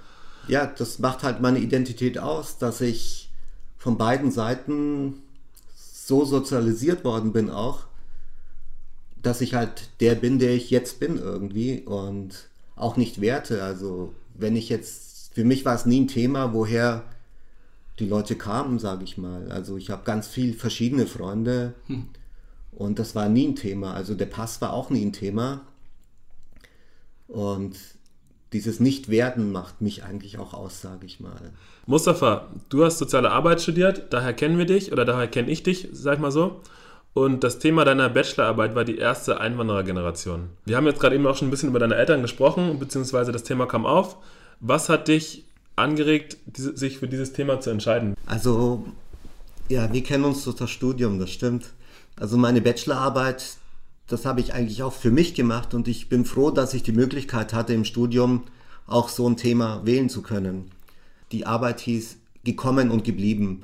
Ja, 0.49 0.67
das 0.67 0.99
macht 0.99 1.23
halt 1.23 1.41
meine 1.41 1.61
Identität 1.61 2.19
aus, 2.19 2.59
dass 2.59 2.81
ich 2.81 3.31
von 3.79 3.97
beiden 3.97 4.31
Seiten 4.31 5.23
so 5.77 6.25
sozialisiert 6.25 7.05
worden 7.05 7.33
bin 7.33 7.51
auch, 7.51 7.85
dass 9.23 9.41
ich 9.41 9.55
halt 9.55 9.91
der 10.01 10.15
bin, 10.17 10.39
der 10.39 10.55
ich 10.55 10.71
jetzt 10.71 11.01
bin 11.01 11.19
irgendwie 11.19 11.81
und 11.81 12.49
auch 12.77 12.97
nicht 12.97 13.21
werte. 13.21 13.63
Also 13.65 14.15
wenn 14.35 14.55
ich 14.55 14.69
jetzt, 14.69 15.35
für 15.35 15.45
mich 15.45 15.65
war 15.65 15.75
es 15.75 15.87
nie 15.87 16.03
ein 16.03 16.09
Thema, 16.09 16.53
woher 16.55 17.03
die 17.99 18.07
Leute 18.07 18.37
kamen, 18.37 18.79
sage 18.79 19.05
ich 19.05 19.19
mal. 19.19 19.51
Also 19.51 19.77
ich 19.77 19.91
habe 19.91 20.05
ganz 20.05 20.29
viel 20.29 20.55
verschiedene 20.55 21.07
Freunde. 21.07 21.75
Hm 21.87 22.09
und 22.77 22.99
das 22.99 23.15
war 23.15 23.29
nie 23.29 23.49
ein 23.49 23.57
Thema. 23.57 23.95
Also 23.95 24.15
der 24.15 24.27
Pass 24.27 24.61
war 24.61 24.73
auch 24.75 24.91
nie 24.91 25.05
ein 25.05 25.15
Thema. 25.15 25.63
Und 27.27 27.75
dieses 28.53 28.81
Nicht-Werden 28.81 29.51
macht 29.51 29.81
mich 29.81 30.05
eigentlich 30.05 30.39
auch 30.39 30.53
aus, 30.53 30.83
sage 30.83 31.07
ich 31.07 31.19
mal. 31.19 31.53
Mustafa, 31.87 32.49
du 32.69 32.85
hast 32.85 32.99
soziale 32.99 33.31
Arbeit 33.31 33.63
studiert, 33.63 34.13
daher 34.13 34.35
kennen 34.35 34.59
wir 34.59 34.67
dich 34.67 34.93
oder 34.93 35.05
daher 35.05 35.27
kenne 35.27 35.51
ich 35.51 35.63
dich, 35.63 35.89
sag 35.93 36.15
ich 36.15 36.21
mal 36.21 36.31
so. 36.31 36.61
Und 37.17 37.45
das 37.45 37.59
Thema 37.59 37.87
deiner 37.87 38.11
Bachelorarbeit 38.11 38.75
war 38.75 38.85
die 38.85 38.99
erste 38.99 39.41
Einwanderergeneration. 39.41 40.51
Wir 40.67 40.77
haben 40.77 40.85
jetzt 40.85 41.01
gerade 41.01 41.15
eben 41.15 41.27
auch 41.27 41.35
schon 41.35 41.49
ein 41.49 41.51
bisschen 41.51 41.71
über 41.71 41.79
deine 41.79 41.95
Eltern 41.95 42.21
gesprochen, 42.21 42.79
beziehungsweise 42.79 43.33
das 43.33 43.43
Thema 43.43 43.65
kam 43.65 43.87
auf. 43.87 44.19
Was 44.61 44.91
hat 44.91 45.09
dich 45.09 45.47
angeregt, 45.77 46.37
sich 46.55 46.99
für 46.99 47.09
dieses 47.09 47.33
Thema 47.33 47.59
zu 47.59 47.71
entscheiden? 47.71 48.17
Also, 48.27 48.85
ja, 49.71 49.91
wir 49.95 50.03
kennen 50.03 50.25
uns 50.25 50.45
durch 50.45 50.57
das 50.57 50.69
Studium, 50.69 51.19
das 51.19 51.31
stimmt. 51.31 51.65
Also 52.17 52.37
meine 52.37 52.61
Bachelorarbeit, 52.61 53.57
das 54.09 54.27
habe 54.27 54.41
ich 54.41 54.53
eigentlich 54.53 54.83
auch 54.83 54.93
für 54.93 55.11
mich 55.11 55.33
gemacht 55.33 55.73
und 55.73 55.89
ich 55.89 56.11
bin 56.11 56.27
froh, 56.27 56.51
dass 56.51 56.75
ich 56.75 56.83
die 56.83 56.93
Möglichkeit 56.93 57.55
hatte, 57.55 57.73
im 57.73 57.87
Studium 57.87 58.43
auch 58.87 59.09
so 59.09 59.27
ein 59.27 59.39
Thema 59.39 59.81
wählen 59.87 60.11
zu 60.11 60.21
können. 60.21 60.71
Die 61.33 61.47
Arbeit 61.47 61.81
hieß 61.81 62.19
gekommen 62.45 62.91
und 62.91 63.05
geblieben. 63.05 63.63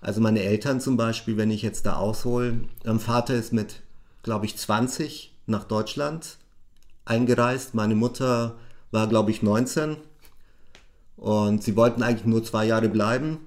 Also 0.00 0.20
meine 0.20 0.42
Eltern 0.42 0.80
zum 0.80 0.96
Beispiel, 0.96 1.36
wenn 1.36 1.50
ich 1.50 1.62
jetzt 1.62 1.84
da 1.86 1.96
aushole, 1.96 2.60
mein 2.84 3.00
Vater 3.00 3.34
ist 3.34 3.52
mit, 3.52 3.82
glaube 4.22 4.46
ich, 4.46 4.56
20 4.56 5.34
nach 5.46 5.64
Deutschland 5.64 6.38
eingereist. 7.04 7.74
Meine 7.74 7.94
Mutter 7.94 8.56
war, 8.90 9.08
glaube 9.08 9.30
ich, 9.30 9.42
19 9.42 9.96
und 11.16 11.62
sie 11.62 11.76
wollten 11.76 12.02
eigentlich 12.02 12.26
nur 12.26 12.42
zwei 12.42 12.64
Jahre 12.64 12.88
bleiben, 12.88 13.38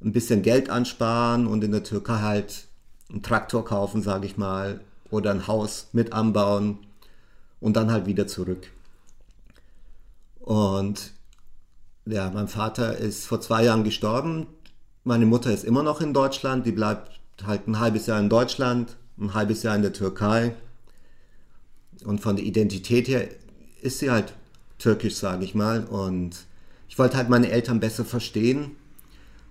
ein 0.00 0.12
bisschen 0.12 0.42
Geld 0.42 0.70
ansparen 0.70 1.46
und 1.46 1.64
in 1.64 1.72
der 1.72 1.82
Türkei 1.82 2.20
halt 2.20 2.68
einen 3.10 3.22
Traktor 3.22 3.64
kaufen, 3.64 4.02
sage 4.02 4.26
ich 4.26 4.36
mal, 4.36 4.80
oder 5.10 5.30
ein 5.30 5.46
Haus 5.46 5.88
mit 5.92 6.12
anbauen 6.12 6.78
und 7.60 7.76
dann 7.76 7.90
halt 7.90 8.06
wieder 8.06 8.26
zurück. 8.26 8.70
Und 10.40 11.12
ja, 12.04 12.30
mein 12.30 12.46
Vater 12.46 12.96
ist 12.96 13.26
vor 13.26 13.40
zwei 13.40 13.64
Jahren 13.64 13.82
gestorben. 13.82 14.46
Meine 15.06 15.24
Mutter 15.24 15.52
ist 15.52 15.62
immer 15.62 15.84
noch 15.84 16.00
in 16.00 16.12
Deutschland. 16.12 16.66
Die 16.66 16.72
bleibt 16.72 17.20
halt 17.46 17.68
ein 17.68 17.78
halbes 17.78 18.06
Jahr 18.06 18.18
in 18.18 18.28
Deutschland, 18.28 18.96
ein 19.20 19.34
halbes 19.34 19.62
Jahr 19.62 19.76
in 19.76 19.82
der 19.82 19.92
Türkei. 19.92 20.56
Und 22.04 22.20
von 22.20 22.34
der 22.34 22.44
Identität 22.44 23.06
her 23.06 23.28
ist 23.80 24.00
sie 24.00 24.10
halt 24.10 24.34
türkisch, 24.78 25.14
sage 25.14 25.44
ich 25.44 25.54
mal. 25.54 25.84
Und 25.84 26.32
ich 26.88 26.98
wollte 26.98 27.16
halt 27.16 27.28
meine 27.28 27.52
Eltern 27.52 27.78
besser 27.78 28.04
verstehen, 28.04 28.72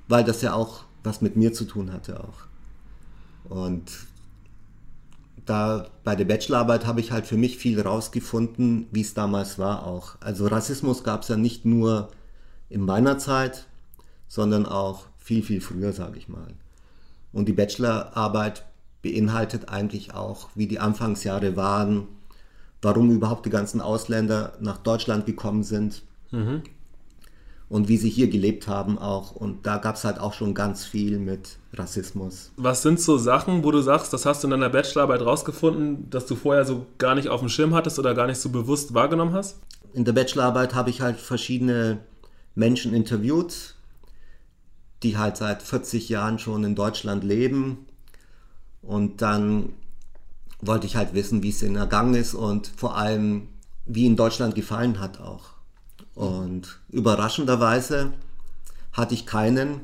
weil 0.10 0.26
das 0.26 0.42
ja 0.42 0.54
auch 0.54 0.84
was 1.04 1.22
mit 1.22 1.38
mir 1.38 1.54
zu 1.54 1.64
tun 1.64 1.94
hatte 1.94 2.22
auch. 2.22 2.48
Und 3.50 3.90
da 5.46 5.88
bei 6.04 6.18
der 6.18 6.26
Bachelorarbeit 6.26 6.86
habe 6.86 7.00
ich 7.00 7.14
halt 7.14 7.28
für 7.28 7.38
mich 7.38 7.58
viel 7.58 7.80
rausgefunden, 7.80 8.88
wie 8.92 9.02
es 9.02 9.14
damals 9.14 9.58
war 9.58 9.88
auch. 9.88 10.18
Also 10.20 10.48
Rassismus 10.48 11.06
gab 11.06 11.22
es 11.22 11.30
ja 11.30 11.38
nicht 11.38 11.64
nur 11.64 12.10
in 12.68 12.82
meiner 12.82 13.18
Zeit, 13.20 13.68
sondern 14.28 14.66
auch 14.66 15.06
viel, 15.26 15.42
viel 15.42 15.60
früher, 15.60 15.92
sage 15.92 16.20
ich 16.20 16.30
mal. 16.30 16.54
Und 17.34 17.48
die 17.48 17.54
Bachelorarbeit 17.54 18.64
beinhaltet 19.02 19.70
eigentlich 19.70 20.14
auch, 20.14 20.50
wie 20.54 20.68
die 20.68 20.78
Anfangsjahre 20.78 21.56
waren, 21.56 22.08
warum 22.84 23.10
überhaupt 23.10 23.48
die 23.48 23.50
ganzen 23.50 23.82
Ausländer 23.82 24.54
nach 24.60 24.78
Deutschland 24.78 25.26
gekommen 25.26 25.64
sind 25.64 26.04
mhm. 26.30 26.62
und 27.70 27.88
wie 27.88 27.98
sie 27.98 28.10
hier 28.10 28.30
gelebt 28.30 28.68
haben 28.68 29.00
auch. 29.00 29.32
Und 29.32 29.66
da 29.66 29.78
gab 29.78 29.96
es 29.96 30.04
halt 30.04 30.20
auch 30.20 30.34
schon 30.34 30.54
ganz 30.54 30.86
viel 30.86 31.18
mit 31.18 31.58
Rassismus. 31.74 32.52
Was 32.58 32.84
sind 32.84 33.02
so 33.02 33.18
Sachen, 33.18 33.64
wo 33.64 33.72
du 33.72 33.82
sagst, 33.82 34.14
das 34.14 34.28
hast 34.28 34.44
du 34.44 34.48
in 34.48 34.52
deiner 34.52 34.70
Bachelorarbeit 34.70 35.22
rausgefunden, 35.22 36.08
dass 36.12 36.28
du 36.28 36.36
vorher 36.36 36.66
so 36.66 36.86
gar 37.00 37.16
nicht 37.16 37.30
auf 37.30 37.40
dem 37.40 37.50
Schirm 37.50 37.74
hattest 37.74 37.98
oder 37.98 38.14
gar 38.14 38.28
nicht 38.28 38.40
so 38.40 38.50
bewusst 38.50 38.94
wahrgenommen 38.94 39.34
hast? 39.34 39.58
In 39.92 40.06
der 40.06 40.14
Bachelorarbeit 40.14 40.76
habe 40.76 40.92
ich 40.92 41.02
halt 41.02 41.18
verschiedene 41.18 42.02
Menschen 42.54 42.94
interviewt, 42.94 43.75
die 45.06 45.18
halt 45.18 45.38
seit 45.38 45.62
40 45.62 46.10
Jahren 46.10 46.40
schon 46.40 46.64
in 46.64 46.74
Deutschland 46.74 47.24
leben. 47.24 47.86
Und 48.82 49.22
dann 49.22 49.74
wollte 50.60 50.88
ich 50.88 50.96
halt 50.96 51.14
wissen, 51.14 51.44
wie 51.44 51.50
es 51.50 51.62
ihnen 51.62 51.76
ergangen 51.76 52.16
ist 52.16 52.34
und 52.34 52.72
vor 52.76 52.98
allem, 52.98 53.50
wie 53.86 54.08
in 54.08 54.16
Deutschland 54.16 54.56
gefallen 54.56 55.00
hat 55.00 55.20
auch. 55.20 55.52
Und 56.16 56.80
überraschenderweise 56.90 58.14
hatte 58.94 59.14
ich 59.14 59.28
keinen, 59.28 59.82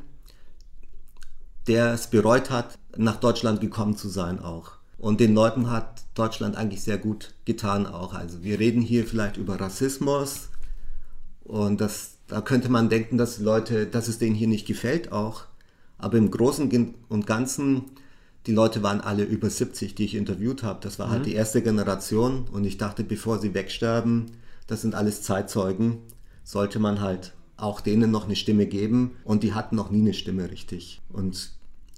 der 1.68 1.94
es 1.94 2.08
bereut 2.08 2.50
hat, 2.50 2.80
nach 2.98 3.18
Deutschland 3.18 3.62
gekommen 3.62 3.96
zu 3.96 4.10
sein 4.10 4.40
auch. 4.40 4.72
Und 4.98 5.20
den 5.20 5.36
Leuten 5.36 5.70
hat 5.70 6.04
Deutschland 6.16 6.56
eigentlich 6.56 6.82
sehr 6.82 6.98
gut 6.98 7.36
getan 7.46 7.86
auch. 7.86 8.14
Also 8.16 8.44
wir 8.44 8.60
reden 8.60 8.82
hier 8.82 9.06
vielleicht 9.06 9.38
über 9.38 9.60
Rassismus 9.60 10.50
und 11.44 11.80
das, 11.80 12.18
da 12.32 12.42
könnte 12.42 12.70
man 12.70 12.88
denken, 12.88 13.18
dass 13.18 13.40
Leute, 13.40 13.86
dass 13.86 14.08
es 14.08 14.18
denen 14.18 14.36
hier 14.36 14.48
nicht 14.48 14.66
gefällt 14.66 15.12
auch. 15.12 15.44
Aber 15.98 16.18
im 16.18 16.32
Großen 16.32 16.96
und 17.10 17.28
Ganzen 17.28 17.92
die 18.48 18.54
Leute 18.54 18.82
waren 18.82 19.02
alle 19.02 19.24
über 19.24 19.50
70, 19.50 19.96
die 19.96 20.06
ich 20.06 20.16
interviewt 20.16 20.64
habe. 20.64 20.80
Das 20.82 20.98
war 20.98 21.10
halt 21.10 21.20
mhm. 21.20 21.24
halt 21.24 21.26
die 21.28 21.36
erste 21.36 21.62
Generation 21.62 22.46
und 22.52 22.64
ich 22.66 22.78
dachte, 22.78 23.04
bevor 23.04 23.40
sie 23.40 23.54
wegsterben, 23.54 24.32
das 24.68 24.82
sind 24.82 24.96
alles 24.96 25.22
Zeitzeugen, 25.22 26.00
sollte 26.44 26.80
man 26.80 27.02
halt 27.02 27.34
auch 27.58 27.82
denen 27.82 28.10
noch 28.10 28.26
eine 28.26 28.36
Stimme 28.36 28.66
geben 28.66 29.12
und 29.24 29.44
die 29.44 29.54
hatten 29.54 29.76
noch 29.76 29.92
nie 29.92 30.00
eine 30.00 30.14
Stimme 30.14 30.50
richtig. 30.50 31.02
Und 31.10 31.52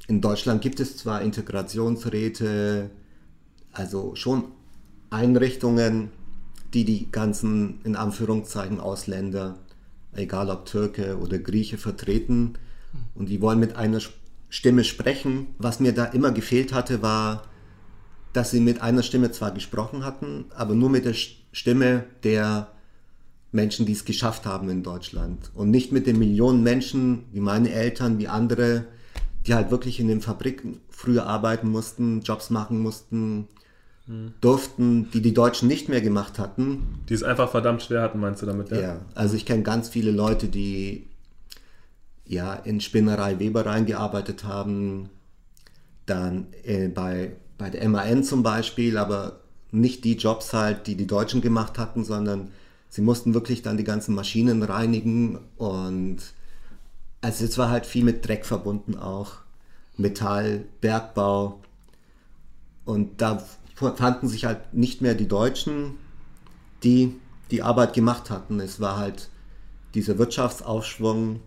in 0.07 0.19
Deutschland 0.19 0.61
gibt 0.61 0.79
es 0.81 0.97
zwar 0.97 1.21
Integrationsräte, 1.21 2.89
also 3.71 4.15
schon 4.15 4.45
Einrichtungen, 5.11 6.09
die 6.73 6.83
die 6.83 7.09
ganzen, 7.09 7.79
in 7.85 7.95
Anführungszeichen, 7.95 8.81
Ausländer, 8.81 9.59
egal 10.15 10.49
ob 10.49 10.65
Türke 10.65 11.17
oder 11.17 11.39
Grieche, 11.39 11.77
vertreten 11.77 12.53
und 13.15 13.29
die 13.29 13.41
wollen 13.41 13.59
mit 13.59 13.75
einer 13.75 13.99
Stimme 14.49 14.83
sprechen. 14.83 15.47
Was 15.57 15.79
mir 15.79 15.93
da 15.93 16.05
immer 16.05 16.31
gefehlt 16.31 16.73
hatte, 16.73 17.01
war, 17.01 17.43
dass 18.33 18.51
sie 18.51 18.59
mit 18.59 18.81
einer 18.81 19.03
Stimme 19.03 19.31
zwar 19.31 19.51
gesprochen 19.51 20.05
hatten, 20.05 20.45
aber 20.55 20.75
nur 20.75 20.89
mit 20.89 21.05
der 21.05 21.15
Stimme 21.51 22.05
der 22.23 22.71
Menschen, 23.51 23.85
die 23.85 23.93
es 23.93 24.05
geschafft 24.05 24.45
haben 24.45 24.69
in 24.69 24.83
Deutschland. 24.83 25.51
Und 25.53 25.69
nicht 25.69 25.91
mit 25.91 26.07
den 26.07 26.17
Millionen 26.17 26.63
Menschen, 26.63 27.25
wie 27.31 27.39
meine 27.39 27.71
Eltern, 27.71 28.17
wie 28.17 28.27
andere, 28.27 28.85
die 29.45 29.53
halt 29.53 29.71
wirklich 29.71 29.99
in 29.99 30.07
den 30.07 30.21
Fabriken 30.21 30.81
früher 30.89 31.27
arbeiten 31.27 31.69
mussten, 31.69 32.21
Jobs 32.21 32.49
machen 32.49 32.79
mussten. 32.79 33.47
Durften, 34.41 35.09
die 35.11 35.21
die 35.21 35.33
Deutschen 35.33 35.67
nicht 35.67 35.87
mehr 35.87 36.01
gemacht 36.01 36.37
hatten. 36.37 37.03
Die 37.07 37.13
es 37.13 37.23
einfach 37.23 37.49
verdammt 37.49 37.83
schwer 37.83 38.01
hatten, 38.01 38.19
meinst 38.19 38.41
du 38.41 38.45
damit? 38.45 38.69
Ja, 38.69 38.79
ja 38.79 39.01
also 39.15 39.35
ich 39.35 39.45
kenne 39.45 39.63
ganz 39.63 39.87
viele 39.87 40.11
Leute, 40.11 40.47
die 40.47 41.07
ja, 42.25 42.53
in 42.53 42.81
Spinnerei, 42.81 43.39
Webereien 43.39 43.85
gearbeitet 43.85 44.43
haben, 44.43 45.09
dann 46.05 46.47
äh, 46.63 46.87
bei, 46.87 47.35
bei 47.57 47.69
der 47.69 47.87
MAN 47.87 48.23
zum 48.23 48.43
Beispiel, 48.43 48.97
aber 48.97 49.39
nicht 49.71 50.03
die 50.03 50.15
Jobs 50.15 50.53
halt, 50.53 50.87
die 50.87 50.95
die 50.95 51.07
Deutschen 51.07 51.41
gemacht 51.41 51.77
hatten, 51.77 52.03
sondern 52.03 52.51
sie 52.89 53.01
mussten 53.01 53.33
wirklich 53.33 53.61
dann 53.61 53.77
die 53.77 53.83
ganzen 53.83 54.15
Maschinen 54.15 54.63
reinigen 54.63 55.39
und 55.57 56.17
also 57.21 57.45
es 57.45 57.57
war 57.57 57.69
halt 57.69 57.85
viel 57.85 58.03
mit 58.03 58.27
Dreck 58.27 58.45
verbunden 58.45 58.95
auch, 58.97 59.37
Metall, 59.97 60.65
Bergbau 60.81 61.61
und 62.85 63.21
da 63.21 63.43
fanden 63.75 64.27
sich 64.27 64.45
halt 64.45 64.73
nicht 64.73 65.01
mehr 65.01 65.15
die 65.15 65.27
Deutschen, 65.27 65.97
die 66.83 67.15
die 67.51 67.61
Arbeit 67.61 67.93
gemacht 67.93 68.29
hatten. 68.29 68.59
Es 68.59 68.79
war 68.79 68.97
halt 68.97 69.29
dieser 69.93 70.17
Wirtschaftsaufschwung, 70.17 71.41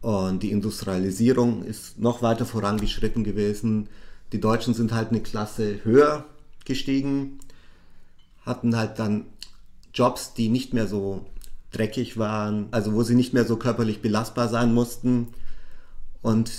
und 0.00 0.42
die 0.42 0.50
Industrialisierung 0.50 1.62
ist 1.62 1.98
noch 1.98 2.22
weiter 2.22 2.46
vorangeschritten 2.46 3.22
gewesen. 3.22 3.88
Die 4.32 4.40
Deutschen 4.40 4.74
sind 4.74 4.92
halt 4.92 5.10
eine 5.10 5.20
Klasse 5.20 5.80
höher 5.84 6.24
gestiegen, 6.64 7.38
hatten 8.46 8.76
halt 8.76 8.98
dann 8.98 9.26
Jobs, 9.92 10.34
die 10.34 10.48
nicht 10.48 10.72
mehr 10.72 10.86
so 10.86 11.26
dreckig 11.72 12.16
waren, 12.16 12.68
also 12.70 12.94
wo 12.94 13.02
sie 13.02 13.14
nicht 13.14 13.34
mehr 13.34 13.44
so 13.44 13.56
körperlich 13.56 14.00
belastbar 14.00 14.48
sein 14.48 14.72
mussten. 14.72 15.28
Und 16.22 16.50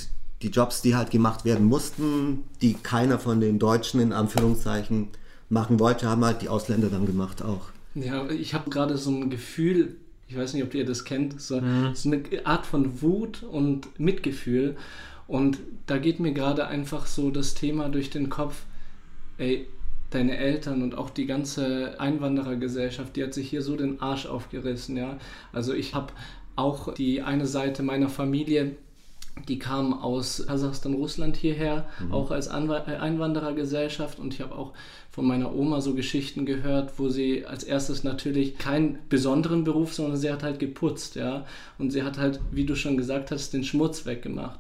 die 0.42 0.50
Jobs, 0.50 0.82
die 0.82 0.96
halt 0.96 1.12
gemacht 1.12 1.46
werden 1.46 1.68
mussten, 1.68 2.44
die 2.62 2.74
keiner 2.74 3.20
von 3.20 3.40
den 3.40 3.60
Deutschen 3.60 4.00
in 4.00 4.14
Anführungszeichen 4.14 5.10
machen 5.50 5.80
wollte, 5.80 6.10
haben 6.10 6.24
halt 6.26 6.42
die 6.42 6.50
Ausländer 6.50 6.90
dann 6.90 7.06
gemacht 7.06 7.44
auch. 7.44 7.68
Ja, 7.94 8.30
ich 8.30 8.54
habe 8.54 8.70
gerade 8.70 8.98
so 8.98 9.12
ein 9.12 9.30
Gefühl, 9.30 9.96
ich 10.28 10.38
weiß 10.38 10.54
nicht, 10.54 10.64
ob 10.64 10.74
ihr 10.74 10.86
das 10.86 11.04
kennt, 11.04 11.42
so, 11.42 11.60
mhm. 11.60 11.94
so 11.94 12.10
eine 12.10 12.24
Art 12.46 12.66
von 12.66 13.02
Wut 13.02 13.44
und 13.44 14.00
Mitgefühl. 14.00 14.78
Und 15.28 15.60
da 15.88 15.98
geht 15.98 16.20
mir 16.20 16.32
gerade 16.32 16.68
einfach 16.68 17.06
so 17.06 17.32
das 17.32 17.54
Thema 17.54 17.90
durch 17.90 18.10
den 18.10 18.30
Kopf, 18.30 18.64
ey, 19.38 19.68
deine 20.10 20.38
Eltern 20.38 20.84
und 20.84 20.98
auch 20.98 21.10
die 21.10 21.26
ganze 21.26 22.00
Einwanderergesellschaft, 22.00 23.16
die 23.16 23.24
hat 23.24 23.34
sich 23.34 23.50
hier 23.50 23.62
so 23.62 23.76
den 23.76 24.02
Arsch 24.02 24.26
aufgerissen, 24.26 24.98
ja. 24.98 25.18
Also 25.54 25.74
ich 25.74 25.94
habe 25.94 26.14
auch 26.56 26.94
die 26.94 27.22
eine 27.22 27.46
Seite 27.46 27.82
meiner 27.82 28.10
Familie, 28.10 28.76
die 29.48 29.60
kam 29.60 29.94
aus 29.94 30.46
Kasachstan, 30.48 30.94
Russland 30.94 31.38
hierher, 31.38 31.86
mhm. 32.00 32.12
auch 32.12 32.32
als 32.32 32.48
Einwanderergesellschaft. 32.48 34.20
Und 34.20 34.34
ich 34.34 34.42
habe 34.42 34.56
auch 34.56 34.74
von 35.10 35.26
meiner 35.26 35.54
Oma 35.54 35.82
so 35.82 35.94
Geschichten 35.94 36.46
gehört, 36.46 36.98
wo 36.98 37.10
sie 37.10 37.46
als 37.46 37.64
erstes 37.64 38.04
natürlich 38.04 38.58
keinen 38.58 39.00
besonderen 39.10 39.64
Beruf, 39.64 39.94
sondern 39.94 40.18
sie 40.18 40.32
hat 40.32 40.44
halt 40.44 40.60
geputzt, 40.60 41.16
ja. 41.16 41.46
Und 41.78 41.92
sie 41.92 42.04
hat 42.04 42.18
halt, 42.18 42.40
wie 42.52 42.66
du 42.66 42.76
schon 42.76 42.98
gesagt 42.98 43.32
hast, 43.32 43.54
den 43.54 43.64
Schmutz 43.64 44.06
weggemacht. 44.06 44.60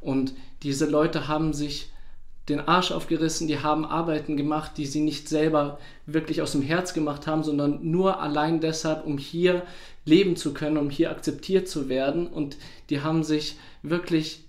Und 0.00 0.34
diese 0.62 0.86
Leute 0.86 1.28
haben 1.28 1.52
sich 1.52 1.90
den 2.48 2.60
Arsch 2.60 2.90
aufgerissen, 2.90 3.46
die 3.46 3.60
haben 3.60 3.84
Arbeiten 3.84 4.36
gemacht, 4.36 4.72
die 4.76 4.86
sie 4.86 5.00
nicht 5.00 5.28
selber 5.28 5.78
wirklich 6.06 6.42
aus 6.42 6.52
dem 6.52 6.62
Herz 6.62 6.92
gemacht 6.92 7.26
haben, 7.26 7.44
sondern 7.44 7.78
nur 7.88 8.20
allein 8.20 8.60
deshalb, 8.60 9.06
um 9.06 9.16
hier 9.16 9.62
leben 10.04 10.34
zu 10.34 10.52
können, 10.52 10.76
um 10.76 10.90
hier 10.90 11.10
akzeptiert 11.10 11.68
zu 11.68 11.88
werden. 11.88 12.26
Und 12.26 12.56
die 12.90 13.00
haben 13.00 13.22
sich 13.22 13.56
wirklich 13.82 14.44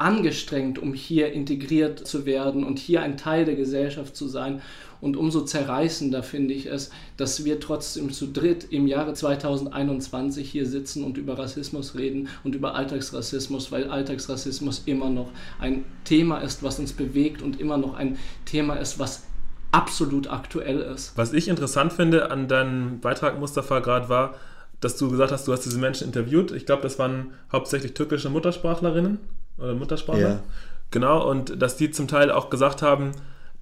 angestrengt, 0.00 0.78
um 0.78 0.94
hier 0.94 1.32
integriert 1.32 2.06
zu 2.06 2.24
werden 2.24 2.64
und 2.64 2.78
hier 2.78 3.02
ein 3.02 3.16
Teil 3.16 3.44
der 3.44 3.54
Gesellschaft 3.54 4.16
zu 4.16 4.28
sein. 4.28 4.62
Und 5.00 5.16
umso 5.16 5.42
zerreißender 5.42 6.22
finde 6.22 6.52
ich 6.52 6.66
es, 6.66 6.90
dass 7.16 7.44
wir 7.44 7.60
trotzdem 7.60 8.12
zu 8.12 8.26
dritt 8.26 8.66
im 8.70 8.86
Jahre 8.86 9.14
2021 9.14 10.50
hier 10.50 10.66
sitzen 10.66 11.04
und 11.04 11.16
über 11.16 11.38
Rassismus 11.38 11.94
reden 11.96 12.28
und 12.44 12.54
über 12.54 12.74
Alltagsrassismus, 12.74 13.72
weil 13.72 13.88
Alltagsrassismus 13.88 14.82
immer 14.86 15.08
noch 15.08 15.30
ein 15.58 15.84
Thema 16.04 16.38
ist, 16.38 16.62
was 16.62 16.78
uns 16.78 16.92
bewegt 16.92 17.40
und 17.40 17.60
immer 17.60 17.78
noch 17.78 17.94
ein 17.94 18.18
Thema 18.44 18.74
ist, 18.74 18.98
was 18.98 19.24
absolut 19.72 20.30
aktuell 20.30 20.80
ist. 20.80 21.16
Was 21.16 21.32
ich 21.32 21.48
interessant 21.48 21.92
finde 21.92 22.30
an 22.30 22.48
deinem 22.48 23.00
Beitrag, 23.00 23.38
Mustafa, 23.38 23.80
gerade 23.80 24.08
war, 24.08 24.34
dass 24.80 24.96
du 24.96 25.10
gesagt 25.10 25.32
hast, 25.32 25.46
du 25.46 25.52
hast 25.52 25.64
diese 25.64 25.78
Menschen 25.78 26.06
interviewt. 26.06 26.52
Ich 26.52 26.66
glaube, 26.66 26.82
das 26.82 26.98
waren 26.98 27.32
hauptsächlich 27.52 27.94
türkische 27.94 28.30
Muttersprachlerinnen 28.30 29.18
oder 29.58 29.74
Muttersprachler. 29.74 30.28
Ja. 30.28 30.42
Genau, 30.90 31.28
und 31.28 31.60
dass 31.60 31.76
die 31.76 31.90
zum 31.90 32.08
Teil 32.08 32.30
auch 32.30 32.50
gesagt 32.50 32.82
haben, 32.82 33.12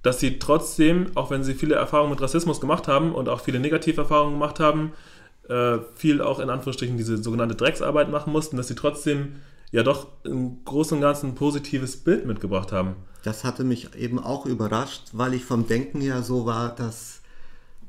dass 0.01 0.19
sie 0.19 0.39
trotzdem, 0.39 1.07
auch 1.15 1.29
wenn 1.29 1.43
sie 1.43 1.53
viele 1.53 1.75
Erfahrungen 1.75 2.11
mit 2.11 2.21
Rassismus 2.21 2.61
gemacht 2.61 2.87
haben 2.87 3.13
und 3.13 3.29
auch 3.29 3.41
viele 3.41 3.59
Negativerfahrungen 3.59 4.33
gemacht 4.33 4.59
haben, 4.59 4.93
äh, 5.49 5.79
viel 5.95 6.21
auch 6.21 6.39
in 6.39 6.49
Anführungsstrichen 6.49 6.97
diese 6.97 7.21
sogenannte 7.21 7.55
Drecksarbeit 7.55 8.09
machen 8.09 8.31
mussten, 8.31 8.57
dass 8.57 8.67
sie 8.67 8.75
trotzdem 8.75 9.35
ja 9.71 9.83
doch 9.83 10.07
im 10.23 10.63
Großen 10.63 10.97
und 10.97 11.01
Ganzen 11.01 11.29
ein 11.29 11.35
positives 11.35 11.97
Bild 11.97 12.25
mitgebracht 12.25 12.71
haben. 12.71 12.95
Das 13.23 13.43
hatte 13.43 13.63
mich 13.63 13.95
eben 13.95 14.19
auch 14.19 14.45
überrascht, 14.45 15.09
weil 15.11 15.33
ich 15.33 15.43
vom 15.43 15.67
Denken 15.67 16.01
her 16.01 16.23
so 16.23 16.45
war, 16.45 16.73
dass, 16.73 17.21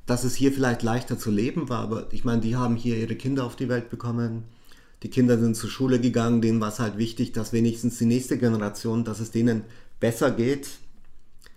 dass 0.06 0.24
es 0.24 0.34
hier 0.34 0.52
vielleicht 0.52 0.82
leichter 0.82 1.18
zu 1.18 1.30
leben 1.30 1.68
war. 1.68 1.80
Aber 1.80 2.06
ich 2.10 2.24
meine, 2.24 2.40
die 2.40 2.56
haben 2.56 2.76
hier 2.76 2.96
ihre 2.96 3.14
Kinder 3.14 3.44
auf 3.44 3.56
die 3.56 3.68
Welt 3.68 3.90
bekommen. 3.90 4.44
Die 5.02 5.08
Kinder 5.08 5.38
sind 5.38 5.56
zur 5.56 5.70
Schule 5.70 6.00
gegangen, 6.00 6.42
denen 6.42 6.60
war 6.60 6.68
es 6.68 6.78
halt 6.78 6.98
wichtig, 6.98 7.32
dass 7.32 7.52
wenigstens 7.52 7.98
die 7.98 8.04
nächste 8.04 8.38
Generation, 8.38 9.04
dass 9.04 9.20
es 9.20 9.30
denen 9.30 9.64
besser 9.98 10.30
geht. 10.30 10.68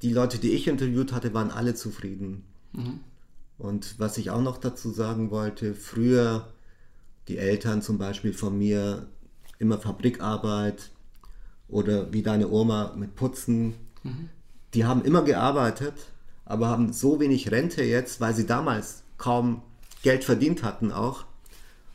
Die 0.02 0.14
Leute, 0.14 0.38
die 0.38 0.52
ich 0.52 0.68
interviewt 0.68 1.12
hatte, 1.12 1.34
waren 1.34 1.52
alle 1.52 1.76
zufrieden. 1.76 2.44
Mhm. 2.72 3.00
Und 3.58 4.00
was 4.00 4.18
ich 4.18 4.30
auch 4.32 4.42
noch 4.42 4.58
dazu 4.58 4.92
sagen 4.92 5.30
wollte, 5.30 5.74
früher 5.74 6.48
die 7.28 7.38
Eltern 7.38 7.82
zum 7.82 7.98
Beispiel 7.98 8.34
von 8.34 8.58
mir 8.58 9.08
immer 9.60 9.78
Fabrikarbeit 9.78 10.92
oder 11.68 12.12
wie 12.12 12.24
deine 12.24 12.50
Oma 12.50 12.94
mit 12.98 13.16
Putzen, 13.16 13.76
mhm. 14.04 14.30
die 14.74 14.86
haben 14.86 15.04
immer 15.04 15.24
gearbeitet, 15.24 15.94
aber 16.46 16.68
haben 16.68 16.92
so 16.92 17.20
wenig 17.20 17.52
Rente 17.52 17.84
jetzt, 17.84 18.20
weil 18.20 18.34
sie 18.34 18.46
damals 18.46 19.04
kaum 19.18 19.62
Geld 20.02 20.24
verdient 20.24 20.64
hatten 20.64 20.92
auch. 20.92 21.26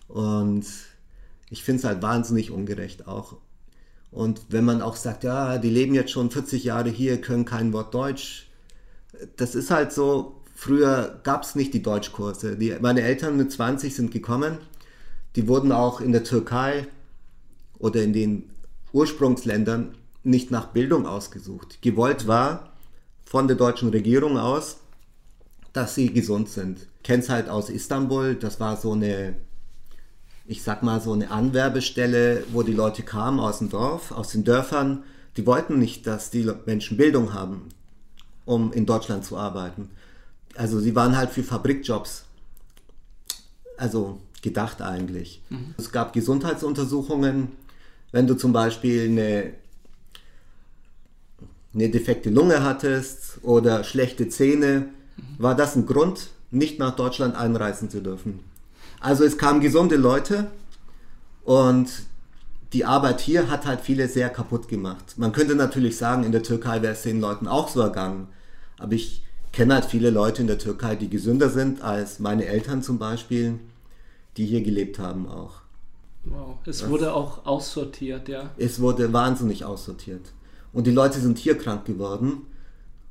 Und 0.09 0.65
ich 1.51 1.63
finde 1.63 1.81
es 1.81 1.85
halt 1.85 2.03
wahnsinnig 2.03 2.51
ungerecht 2.51 3.07
auch. 3.07 3.37
Und 4.11 4.41
wenn 4.49 4.65
man 4.65 4.81
auch 4.83 4.97
sagt, 4.97 5.25
ja, 5.25 5.59
die 5.59 5.71
leben 5.71 5.95
jetzt 5.95 6.11
schon 6.11 6.31
40 6.31 6.65
Jahre 6.65 6.89
hier, 6.89 7.21
können 7.21 7.45
kein 7.45 7.73
Wort 7.73 7.93
Deutsch, 7.95 8.49
das 9.37 9.55
ist 9.55 9.71
halt 9.71 9.93
so, 9.93 10.39
Früher 10.61 11.21
gab 11.23 11.45
es 11.45 11.55
nicht 11.55 11.73
die 11.73 11.85
Deutschkurse. 11.85 12.57
Die, 12.57 12.75
meine 12.81 13.03
Eltern 13.03 13.37
mit 13.37 13.53
20 13.53 13.95
sind 13.95 14.11
gekommen. 14.11 14.59
Die 15.37 15.47
wurden 15.47 15.71
auch 15.71 16.01
in 16.01 16.11
der 16.11 16.25
Türkei 16.25 16.89
oder 17.79 18.03
in 18.03 18.13
den 18.13 18.51
Ursprungsländern 18.93 19.95
nicht 20.25 20.51
nach 20.51 20.67
Bildung 20.67 21.07
ausgesucht. 21.07 21.81
Gewollt 21.81 22.27
war 22.27 22.73
von 23.25 23.47
der 23.47 23.57
deutschen 23.57 23.91
Regierung 23.91 24.37
aus, 24.37 24.79
dass 25.73 25.95
sie 25.95 26.13
gesund 26.13 26.49
sind. 26.49 26.89
Kenn's 27.05 27.29
halt 27.29 27.49
aus 27.49 27.71
Istanbul, 27.71 28.35
das 28.35 28.59
war 28.59 28.77
so 28.77 28.91
eine, 28.91 29.37
ich 30.49 30.65
sag 30.65 30.83
mal, 30.83 31.01
so 31.01 31.13
eine 31.13 31.31
Anwerbestelle, 31.31 32.43
wo 32.53 32.65
die 32.65 32.73
Leute 32.73 33.05
kamen 33.05 33.39
aus 33.39 33.59
dem 33.59 33.71
Dorf, 33.71 34.11
aus 34.11 34.33
den 34.33 34.43
Dörfern. 34.43 35.05
Die 35.37 35.47
wollten 35.47 35.79
nicht, 35.79 36.07
dass 36.07 36.31
die 36.31 36.51
Menschen 36.67 36.97
Bildung 36.97 37.33
haben, 37.33 37.69
um 38.45 38.73
in 38.73 38.87
Deutschland 38.87 39.25
zu 39.25 39.37
arbeiten 39.37 39.91
also 40.59 40.81
sie 40.81 40.95
waren 40.95 41.17
halt 41.17 41.31
für 41.31 41.43
Fabrikjobs, 41.43 42.25
also 43.77 44.19
gedacht 44.43 44.83
eigentlich. 44.83 45.41
Mhm. 45.49 45.75
Es 45.79 45.93
gab 45.93 46.13
Gesundheitsuntersuchungen, 46.13 47.53
wenn 48.11 48.27
du 48.27 48.35
zum 48.35 48.53
Beispiel 48.53 49.09
eine, 49.09 49.53
eine 51.75 51.89
defekte 51.91 52.31
Lunge 52.31 52.63
hattest 52.65 53.39
oder 53.43 53.85
schlechte 53.85 54.29
Zähne, 54.29 54.89
mhm. 55.17 55.23
war 55.39 55.55
das 55.55 55.77
ein 55.77 55.87
Grund, 55.87 56.31
nicht 56.51 56.79
nach 56.79 56.97
Deutschland 56.97 57.37
einreisen 57.37 57.89
zu 57.89 58.03
dürfen. 58.03 58.41
Also 59.01 59.25
es 59.25 59.39
kamen 59.39 59.61
gesunde 59.61 59.97
Leute 59.97 60.51
und 61.45 61.89
die 62.73 62.85
Arbeit 62.85 63.21
hier 63.21 63.51
hat 63.51 63.67
halt 63.67 63.81
viele 63.81 64.09
sehr 64.09 64.29
kaputt 64.29 64.69
gemacht. 64.69 65.15
Man 65.17 65.33
könnte 65.33 65.55
natürlich 65.55 65.97
sagen, 65.97 66.25
in 66.25 66.33
der 66.33 66.43
Türkei 66.43 66.83
wäre 66.83 66.93
es 66.93 67.03
den 67.03 67.21
Leuten 67.21 67.49
auch 67.49 67.69
so 67.69 67.81
ergangen. 67.81 68.29
Aber 68.79 68.93
ich 68.93 69.23
kenne 69.53 69.75
halt 69.75 69.87
viele 69.87 70.11
Leute 70.11 70.43
in 70.43 70.49
der 70.49 70.59
Türkei, 70.59 70.95
die 70.97 71.09
gesünder 71.09 71.49
sind 71.49 71.83
als 71.83 72.19
meine 72.19 72.47
Eltern 72.47 72.83
zum 72.83 72.99
Beispiel, 72.99 73.59
die 74.37 74.47
hier 74.47 74.63
gelebt 74.63 74.99
haben 74.99 75.27
auch. 75.29 75.63
Wow, 76.25 76.57
es 76.67 76.81
das, 76.81 76.91
wurde 76.91 77.15
auch 77.15 77.47
aussortiert, 77.47 78.29
ja. 78.29 78.51
Es 78.59 78.81
wurde 78.81 79.13
wahnsinnig 79.13 79.65
aussortiert. 79.65 80.33
Und 80.73 80.87
die 80.87 80.93
Leute 80.93 81.21
sind 81.21 81.39
hier 81.39 81.57
krank 81.57 81.87
geworden. 81.87 82.43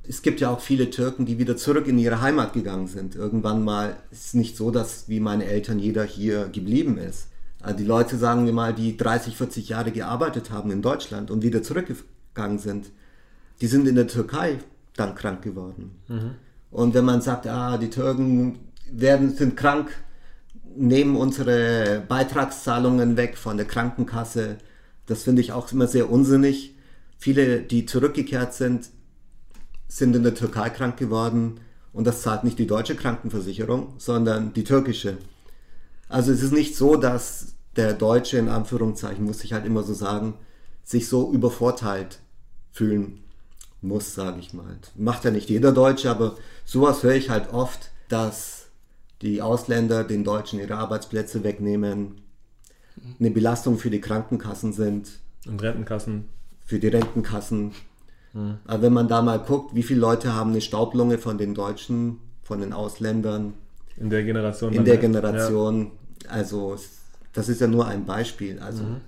Es 0.08 0.22
gibt 0.22 0.40
ja 0.40 0.50
auch 0.50 0.62
viele 0.62 0.90
Türken, 0.90 1.26
die 1.26 1.38
wieder 1.38 1.58
zurück 1.58 1.88
in 1.88 2.00
ihre 2.00 2.22
Heimat 2.22 2.54
gegangen 2.54 2.88
sind. 2.88 3.16
Irgendwann 3.16 3.64
mal 3.64 3.98
ist 4.12 4.28
es 4.28 4.34
nicht 4.34 4.56
so, 4.56 4.72
dass 4.72 5.10
wie 5.10 5.20
meine 5.20 5.46
Eltern 5.46 5.80
jeder 5.80 6.04
hier 6.04 6.48
geblieben 6.48 6.98
ist. 6.98 7.28
Also 7.62 7.78
die 7.78 7.84
Leute, 7.84 8.18
sagen 8.18 8.46
wir 8.46 8.54
mal, 8.54 8.74
die 8.74 8.96
30, 8.96 9.36
40 9.36 9.70
Jahre 9.70 9.92
gearbeitet 9.92 10.52
haben 10.52 10.72
in 10.72 10.82
Deutschland 10.82 11.32
und 11.32 11.44
wieder 11.44 11.64
zurückgegangen 11.64 12.60
sind, 12.60 12.92
die 13.62 13.68
sind 13.68 13.88
in 13.88 13.96
der 13.96 14.08
Türkei 14.08 14.60
dann 14.96 15.16
krank 15.16 15.42
geworden. 15.42 15.96
Mhm. 16.08 16.32
Und 16.72 16.94
wenn 16.94 17.06
man 17.06 17.22
sagt, 17.22 17.48
ah, 17.48 17.78
die 17.78 17.90
Türken 17.90 18.60
werden, 18.92 19.36
sind 19.36 19.58
krank, 19.58 19.90
nehmen 20.76 21.16
unsere 21.16 22.04
Beitragszahlungen 22.08 23.18
weg 23.18 23.38
von 23.38 23.58
der 23.58 23.66
Krankenkasse, 23.66 24.58
das 25.06 25.24
finde 25.24 25.42
ich 25.42 25.52
auch 25.52 25.72
immer 25.72 25.88
sehr 25.88 26.10
unsinnig. 26.10 26.76
Viele, 27.18 27.62
die 27.62 27.86
zurückgekehrt 27.86 28.54
sind, 28.54 28.90
sind 29.88 30.16
in 30.16 30.24
der 30.24 30.36
Türkei 30.36 30.70
krank 30.70 30.98
geworden 30.98 31.60
und 31.94 32.06
das 32.06 32.22
zahlt 32.22 32.44
nicht 32.44 32.60
die 32.60 32.68
deutsche 32.68 32.96
Krankenversicherung, 32.96 33.94
sondern 33.98 34.54
die 34.54 34.64
türkische. 34.64 35.18
Also 36.10 36.32
es 36.32 36.44
ist 36.44 36.54
nicht 36.54 36.76
so, 36.76 36.96
dass 36.96 37.56
der 37.76 37.94
Deutsche, 37.94 38.38
in 38.38 38.50
Anführungszeichen, 38.50 39.24
muss 39.24 39.44
ich 39.44 39.54
halt 39.54 39.66
immer 39.66 39.84
so 39.84 39.94
sagen, 39.94 40.36
sich 40.84 41.08
so 41.08 41.32
übervorteilt 41.32 42.20
fühlen 42.72 43.24
muss, 43.82 44.16
sage 44.16 44.40
ich 44.40 44.54
mal. 44.54 44.78
Macht 44.96 45.26
ja 45.26 45.32
nicht 45.32 45.50
jeder 45.50 45.72
Deutsche, 45.72 46.10
aber 46.10 46.36
sowas 46.66 47.04
höre 47.04 47.16
ich 47.16 47.30
halt 47.30 47.54
oft, 47.54 47.92
dass 48.10 48.68
die 49.22 49.42
Ausländer 49.42 50.04
den 50.04 50.24
Deutschen 50.24 50.60
ihre 50.60 50.76
Arbeitsplätze 50.76 51.44
wegnehmen, 51.44 52.22
eine 53.20 53.32
Belastung 53.32 53.78
für 53.78 53.90
die 53.90 54.02
Krankenkassen 54.02 54.74
sind. 54.74 55.10
Und 55.46 55.62
Rentenkassen. 55.62 56.30
Für 56.66 56.80
die 56.80 56.88
Rentenkassen. 56.88 57.74
Mhm. 58.38 58.58
Aber 58.66 58.84
wenn 58.84 58.94
man 58.94 59.08
da 59.08 59.22
mal 59.22 59.40
guckt, 59.40 59.74
wie 59.74 59.84
viele 59.84 60.00
Leute 60.00 60.34
haben 60.34 60.52
eine 60.52 60.62
Staublunge 60.62 61.18
von 61.18 61.38
den 61.38 61.56
Deutschen, 61.56 62.20
von 62.44 62.62
den 62.62 62.72
Ausländern. 62.72 63.56
In 63.98 64.10
der 64.10 64.24
Generation. 64.24 64.74
In 64.74 64.86
der 64.86 64.96
ne? 64.96 65.02
Generation. 65.02 65.92
Ja. 66.24 66.30
Also 66.30 66.78
das 67.34 67.50
ist 67.50 67.62
ja 67.62 67.68
nur 67.68 67.88
ein 67.88 68.06
Beispiel. 68.06 68.60
Also. 68.60 68.84
Mhm. 68.84 69.02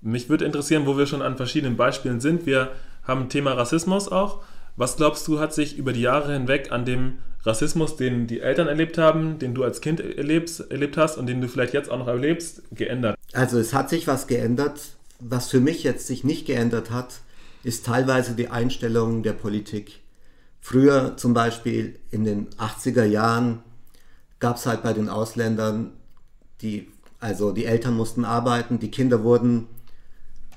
Mich 0.00 0.28
würde 0.28 0.44
interessieren, 0.44 0.84
wo 0.84 0.98
wir 0.98 1.06
schon 1.06 1.22
an 1.22 1.36
verschiedenen 1.36 1.76
Beispielen 1.76 2.20
sind. 2.20 2.44
Wir 2.44 2.72
haben 3.04 3.28
Thema 3.28 3.52
Rassismus 3.52 4.08
auch. 4.10 4.42
Was 4.76 4.96
glaubst 4.96 5.26
du, 5.28 5.38
hat 5.38 5.54
sich 5.54 5.78
über 5.78 5.92
die 5.92 6.02
Jahre 6.02 6.32
hinweg 6.32 6.72
an 6.72 6.84
dem 6.84 7.18
Rassismus, 7.44 7.96
den 7.96 8.26
die 8.26 8.40
Eltern 8.40 8.66
erlebt 8.66 8.98
haben, 8.98 9.38
den 9.38 9.54
du 9.54 9.62
als 9.62 9.80
Kind 9.80 10.00
erlebst, 10.00 10.70
erlebt 10.70 10.96
hast 10.96 11.16
und 11.16 11.26
den 11.26 11.40
du 11.40 11.48
vielleicht 11.48 11.74
jetzt 11.74 11.90
auch 11.90 11.98
noch 11.98 12.08
erlebst, 12.08 12.62
geändert? 12.72 13.16
Also 13.32 13.58
es 13.58 13.72
hat 13.72 13.88
sich 13.88 14.06
was 14.06 14.26
geändert. 14.26 14.80
Was 15.20 15.48
für 15.48 15.60
mich 15.60 15.84
jetzt 15.84 16.06
sich 16.06 16.24
nicht 16.24 16.46
geändert 16.46 16.90
hat, 16.90 17.20
ist 17.64 17.86
teilweise 17.86 18.34
die 18.34 18.48
Einstellung 18.48 19.22
der 19.22 19.32
Politik. 19.32 20.00
Früher 20.60 21.16
zum 21.16 21.34
Beispiel 21.34 21.98
in 22.10 22.24
den 22.24 22.48
80er 22.50 23.04
Jahren 23.04 23.62
gab 24.38 24.56
es 24.56 24.66
halt 24.66 24.82
bei 24.82 24.92
den 24.92 25.08
Ausländern, 25.08 25.92
die, 26.60 26.88
also 27.20 27.52
die 27.52 27.64
Eltern 27.64 27.96
mussten 27.96 28.24
arbeiten, 28.24 28.78
die 28.78 28.90
Kinder 28.90 29.24
wurden 29.24 29.66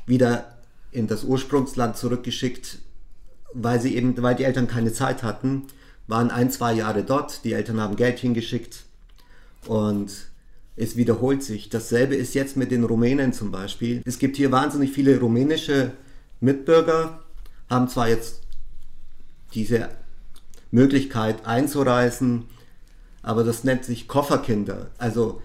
wieder 0.06 0.58
in 0.91 1.08
das 1.08 1.24
Ursprungsland 1.24 1.98
zurückgeschickt, 1.98 2.80
weil 3.54 3.82
sie 3.82 3.96
eben, 3.96 4.22
weil 4.22 4.36
die 4.36 4.43
Eltern 4.43 4.67
keine 4.67 4.93
Zeit 4.93 5.24
hatten, 5.24 5.63
waren 6.08 6.32
ein, 6.32 6.52
zwei 6.52 6.74
Jahre 6.74 7.04
dort, 7.04 7.43
die 7.43 7.54
Eltern 7.54 7.82
haben 7.82 7.96
Geld 7.96 8.20
hingeschickt 8.20 8.84
und 9.65 10.12
es 10.76 10.96
wiederholt 10.96 11.43
sich. 11.43 11.70
Dasselbe 11.70 12.15
ist 12.15 12.36
jetzt 12.36 12.56
mit 12.56 12.72
den 12.72 12.84
Rumänen 12.84 13.34
zum 13.34 13.52
Beispiel. 13.52 14.02
Es 14.06 14.20
gibt 14.20 14.38
hier 14.38 14.52
wahnsinnig 14.52 14.91
viele 14.91 15.20
rumänische 15.20 15.91
Mitbürger, 16.39 17.19
haben 17.69 17.88
zwar 17.88 18.10
jetzt 18.10 18.41
diese 19.54 19.89
Möglichkeit 20.71 21.45
einzureisen, 21.45 22.45
aber 23.21 23.43
das 23.43 23.63
nennt 23.63 23.84
sich 23.84 24.08
Kofferkinder. 24.08 24.88
Also 24.97 25.41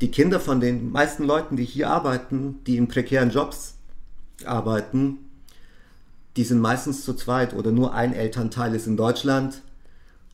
die 0.00 0.10
Kinder 0.10 0.40
von 0.40 0.60
den 0.60 0.90
meisten 0.90 1.24
Leuten, 1.24 1.56
die 1.56 1.64
hier 1.64 1.90
arbeiten, 1.90 2.60
die 2.66 2.76
in 2.76 2.88
prekären 2.88 3.30
Jobs 3.30 3.74
arbeiten, 4.44 5.18
die 6.36 6.44
sind 6.44 6.60
meistens 6.60 7.04
zu 7.04 7.14
zweit 7.14 7.54
oder 7.54 7.72
nur 7.72 7.94
ein 7.94 8.12
Elternteil 8.12 8.74
ist 8.74 8.86
in 8.86 8.96
Deutschland 8.96 9.62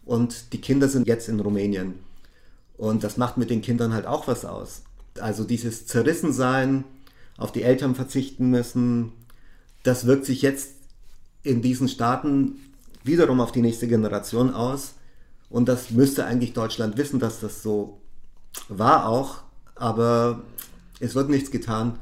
und 0.05 0.53
die 0.53 0.61
Kinder 0.61 0.89
sind 0.89 1.07
jetzt 1.07 1.29
in 1.29 1.41
Rumänien. 1.41 1.95
Und 2.77 3.05
das 3.05 3.17
macht 3.17 3.37
mit 3.37 3.51
den 3.51 3.63
Kindern 3.63 3.93
halt 3.93 4.07
auch 4.07 4.27
was 4.27 4.45
aus. 4.45 4.83
Also 5.21 5.45
dieses 5.45 5.87
Zerrissensein, 5.87 6.85
auf 7.37 7.53
die 7.53 7.63
Eltern 7.63 7.95
verzichten 7.95 8.51
müssen, 8.51 9.13
das 9.83 10.07
wirkt 10.07 10.25
sich 10.25 10.43
jetzt 10.43 10.71
in 11.43 11.63
diesen 11.63 11.89
Staaten 11.89 12.57
wiederum 13.05 13.41
auf 13.41 13.53
die 13.53 13.63
nächste 13.63 13.89
Generation 13.89 14.55
aus. 14.55 14.95
Und 15.51 15.69
das 15.69 15.91
müsste 15.91 16.25
eigentlich 16.25 16.53
Deutschland 16.53 16.97
wissen, 16.97 17.19
dass 17.19 17.41
das 17.41 17.63
so 17.63 18.01
war 18.69 19.07
auch, 19.09 19.43
aber 19.75 20.43
es 21.01 21.15
wird 21.15 21.29
nichts 21.29 21.51
getan. 21.51 21.99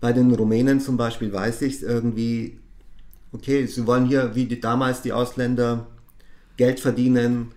Bei 0.00 0.12
den 0.12 0.34
Rumänen 0.34 0.80
zum 0.80 0.96
Beispiel 0.96 1.32
weiß 1.32 1.62
ich 1.62 1.74
es 1.74 1.82
irgendwie, 1.82 2.58
okay, 3.32 3.66
sie 3.66 3.86
wollen 3.86 4.06
hier 4.06 4.34
wie 4.34 4.46
die, 4.46 4.60
damals 4.60 5.02
die 5.02 5.12
Ausländer 5.12 5.86
Geld 6.56 6.80
verdienen, 6.80 7.52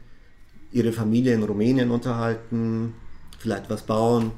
ihre 0.72 0.92
Familie 0.92 1.34
in 1.34 1.44
Rumänien 1.44 1.92
unterhalten, 1.92 2.94
vielleicht 3.40 3.70
was 3.70 3.84
bauen. 3.84 4.32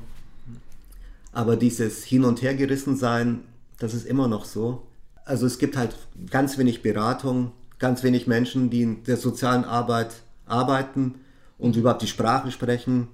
Aber 1.31 1.55
dieses 1.55 2.03
Hin- 2.03 2.25
und 2.25 2.41
Hergerissen 2.41 2.95
sein, 2.95 3.41
das 3.79 3.93
ist 3.93 4.05
immer 4.05 4.27
noch 4.27 4.45
so. 4.45 4.83
Also 5.25 5.45
es 5.45 5.57
gibt 5.57 5.77
halt 5.77 5.95
ganz 6.29 6.57
wenig 6.57 6.81
Beratung, 6.81 7.51
ganz 7.79 8.03
wenig 8.03 8.27
Menschen, 8.27 8.69
die 8.69 8.81
in 8.81 9.03
der 9.03 9.17
sozialen 9.17 9.63
Arbeit 9.65 10.15
arbeiten 10.45 11.15
und 11.57 11.75
überhaupt 11.75 12.01
die 12.01 12.07
Sprache 12.07 12.51
sprechen. 12.51 13.07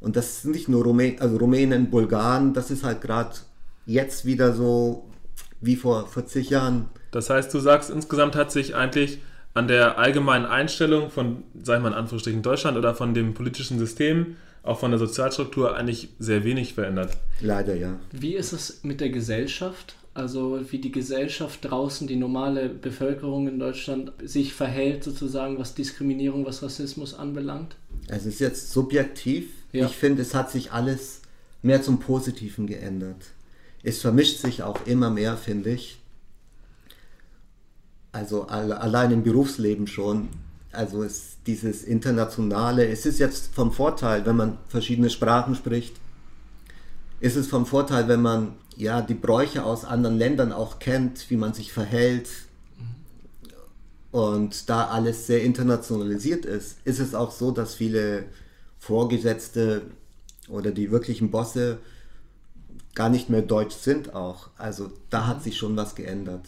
Und 0.00 0.16
das 0.16 0.42
sind 0.42 0.52
nicht 0.52 0.68
nur 0.68 0.84
Rumä 0.84 1.16
also 1.20 1.36
Rumänen, 1.36 1.90
Bulgaren, 1.90 2.54
das 2.54 2.70
ist 2.70 2.82
halt 2.82 3.00
gerade 3.00 3.36
jetzt 3.86 4.24
wieder 4.24 4.52
so 4.52 5.08
wie 5.60 5.76
vor 5.76 6.08
40 6.08 6.50
Jahren. 6.50 6.88
Das 7.12 7.30
heißt, 7.30 7.54
du 7.54 7.60
sagst, 7.60 7.90
insgesamt 7.90 8.34
hat 8.34 8.50
sich 8.50 8.74
eigentlich 8.74 9.20
an 9.54 9.68
der 9.68 9.98
allgemeinen 9.98 10.46
Einstellung 10.46 11.10
von, 11.10 11.44
sag 11.62 11.76
ich 11.76 11.82
mal 11.82 11.88
in 11.90 11.94
Anführungsstrichen, 11.94 12.42
Deutschland 12.42 12.76
oder 12.76 12.94
von 12.94 13.14
dem 13.14 13.34
politischen 13.34 13.78
System, 13.78 14.36
auch 14.62 14.78
von 14.80 14.90
der 14.90 14.98
Sozialstruktur 14.98 15.76
eigentlich 15.76 16.08
sehr 16.18 16.44
wenig 16.44 16.74
verändert. 16.74 17.16
Leider 17.40 17.74
ja. 17.74 17.98
Wie 18.12 18.34
ist 18.34 18.52
es 18.52 18.82
mit 18.82 19.00
der 19.00 19.10
Gesellschaft? 19.10 19.96
Also 20.14 20.60
wie 20.70 20.78
die 20.78 20.92
Gesellschaft 20.92 21.64
draußen, 21.64 22.06
die 22.06 22.16
normale 22.16 22.68
Bevölkerung 22.68 23.48
in 23.48 23.58
Deutschland 23.58 24.12
sich 24.22 24.52
verhält 24.52 25.04
sozusagen, 25.04 25.58
was 25.58 25.74
Diskriminierung, 25.74 26.44
was 26.44 26.62
Rassismus 26.62 27.14
anbelangt? 27.14 27.76
Es 28.08 28.26
ist 28.26 28.40
jetzt 28.40 28.72
subjektiv. 28.72 29.48
Ja. 29.72 29.86
Ich 29.86 29.92
finde, 29.92 30.20
es 30.20 30.34
hat 30.34 30.50
sich 30.50 30.72
alles 30.72 31.22
mehr 31.62 31.80
zum 31.82 31.98
Positiven 31.98 32.66
geändert. 32.66 33.24
Es 33.82 34.00
vermischt 34.02 34.38
sich 34.38 34.62
auch 34.62 34.86
immer 34.86 35.08
mehr, 35.08 35.36
finde 35.38 35.70
ich. 35.70 35.98
Also 38.12 38.42
alle, 38.42 38.80
allein 38.80 39.12
im 39.12 39.22
Berufsleben 39.22 39.86
schon. 39.86 40.28
Also 40.72 41.02
es, 41.02 41.38
dieses 41.46 41.84
Internationale, 41.84 42.86
es 42.86 43.06
ist 43.06 43.18
jetzt 43.18 43.54
vom 43.54 43.72
Vorteil, 43.72 44.26
wenn 44.26 44.36
man 44.36 44.58
verschiedene 44.68 45.08
Sprachen 45.08 45.54
spricht. 45.54 45.94
Ist 47.22 47.36
es 47.36 47.46
vom 47.46 47.66
Vorteil, 47.66 48.08
wenn 48.08 48.20
man 48.20 48.54
ja 48.76 49.00
die 49.00 49.14
Bräuche 49.14 49.64
aus 49.64 49.84
anderen 49.84 50.18
Ländern 50.18 50.50
auch 50.52 50.80
kennt, 50.80 51.30
wie 51.30 51.36
man 51.36 51.52
sich 51.54 51.72
verhält. 51.72 52.28
Und 54.10 54.68
da 54.68 54.88
alles 54.88 55.28
sehr 55.28 55.42
internationalisiert 55.42 56.44
ist, 56.44 56.78
ist 56.84 56.98
es 56.98 57.14
auch 57.14 57.30
so, 57.30 57.52
dass 57.52 57.74
viele 57.74 58.24
Vorgesetzte 58.78 59.82
oder 60.48 60.72
die 60.72 60.90
wirklichen 60.90 61.30
Bosse 61.30 61.78
gar 62.96 63.08
nicht 63.08 63.30
mehr 63.30 63.42
deutsch 63.42 63.76
sind 63.76 64.14
auch. 64.16 64.48
Also 64.58 64.90
da 65.08 65.28
hat 65.28 65.44
sich 65.44 65.56
schon 65.56 65.76
was 65.76 65.94
geändert. 65.94 66.40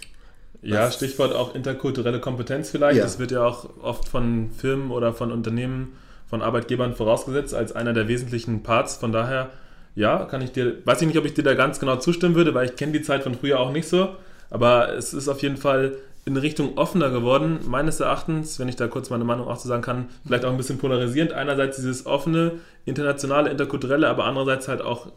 Ja, 0.60 0.86
Was- 0.88 0.96
Stichwort 0.96 1.32
auch 1.34 1.54
interkulturelle 1.54 2.20
Kompetenz 2.20 2.70
vielleicht. 2.70 2.98
Ja. 2.98 3.04
Das 3.04 3.20
wird 3.20 3.30
ja 3.30 3.44
auch 3.46 3.68
oft 3.80 4.08
von 4.08 4.50
Firmen 4.50 4.90
oder 4.90 5.14
von 5.14 5.30
Unternehmen, 5.30 5.92
von 6.26 6.42
Arbeitgebern 6.42 6.96
vorausgesetzt 6.96 7.54
als 7.54 7.70
einer 7.70 7.92
der 7.92 8.08
wesentlichen 8.08 8.64
Parts. 8.64 8.96
Von 8.96 9.12
daher, 9.12 9.50
ja, 9.94 10.24
kann 10.24 10.42
ich 10.42 10.52
dir, 10.52 10.84
weiß 10.84 11.00
ich 11.02 11.08
nicht, 11.08 11.18
ob 11.18 11.24
ich 11.24 11.34
dir 11.34 11.44
da 11.44 11.54
ganz 11.54 11.78
genau 11.78 11.96
zustimmen 11.96 12.34
würde, 12.34 12.54
weil 12.54 12.66
ich 12.66 12.76
kenne 12.76 12.92
die 12.92 13.02
Zeit 13.02 13.22
von 13.22 13.34
früher 13.34 13.60
auch 13.60 13.72
nicht 13.72 13.88
so. 13.88 14.16
Aber 14.50 14.94
es 14.94 15.14
ist 15.14 15.28
auf 15.28 15.42
jeden 15.42 15.56
Fall 15.56 15.96
in 16.26 16.36
Richtung 16.36 16.78
offener 16.78 17.10
geworden, 17.10 17.60
meines 17.66 18.00
Erachtens, 18.00 18.58
wenn 18.58 18.68
ich 18.68 18.76
da 18.76 18.88
kurz 18.88 19.10
meine 19.10 19.24
Meinung 19.24 19.46
auch 19.46 19.58
zu 19.58 19.68
sagen 19.68 19.82
kann, 19.82 20.08
vielleicht 20.26 20.44
auch 20.44 20.50
ein 20.50 20.56
bisschen 20.56 20.78
polarisierend. 20.78 21.32
Einerseits 21.32 21.76
dieses 21.76 22.06
offene, 22.06 22.52
internationale, 22.86 23.50
interkulturelle, 23.50 24.08
aber 24.08 24.24
andererseits 24.24 24.68
halt 24.68 24.80
auch 24.80 25.08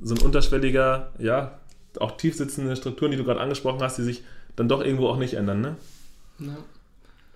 so 0.00 0.14
ein 0.14 0.22
unterschwelliger, 0.22 1.12
ja, 1.18 1.58
auch 2.00 2.16
tiefsitzende 2.16 2.74
Strukturen, 2.76 3.10
die 3.10 3.16
du 3.16 3.24
gerade 3.24 3.40
angesprochen 3.40 3.82
hast, 3.82 3.98
die 3.98 4.02
sich 4.02 4.24
dann 4.56 4.68
doch 4.68 4.82
irgendwo 4.82 5.08
auch 5.08 5.18
nicht 5.18 5.34
ändern, 5.34 5.60
ne? 5.60 5.76
Ja. 6.38 6.56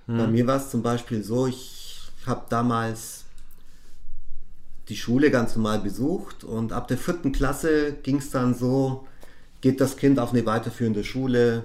Bei 0.06 0.26
mir 0.26 0.46
war 0.46 0.56
es 0.56 0.70
zum 0.70 0.82
Beispiel 0.82 1.22
so, 1.22 1.46
ich 1.46 1.98
habe 2.26 2.42
damals 2.48 3.26
die 4.88 4.96
Schule 4.96 5.30
ganz 5.30 5.54
normal 5.54 5.80
besucht 5.80 6.44
und 6.44 6.72
ab 6.72 6.88
der 6.88 6.98
vierten 6.98 7.32
Klasse 7.32 7.94
ging 8.02 8.16
es 8.16 8.30
dann 8.30 8.54
so, 8.54 9.06
geht 9.60 9.80
das 9.80 9.96
Kind 9.96 10.18
auf 10.18 10.32
eine 10.32 10.46
weiterführende 10.46 11.04
Schule, 11.04 11.64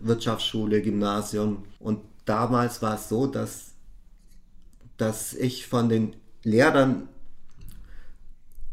Wirtschaftsschule, 0.00 0.82
Gymnasium. 0.82 1.64
Und 1.80 2.00
damals 2.24 2.82
war 2.82 2.94
es 2.94 3.08
so, 3.08 3.26
dass, 3.26 3.72
dass 4.96 5.34
ich 5.34 5.66
von 5.66 5.88
den 5.88 6.14
Lehrern 6.44 7.08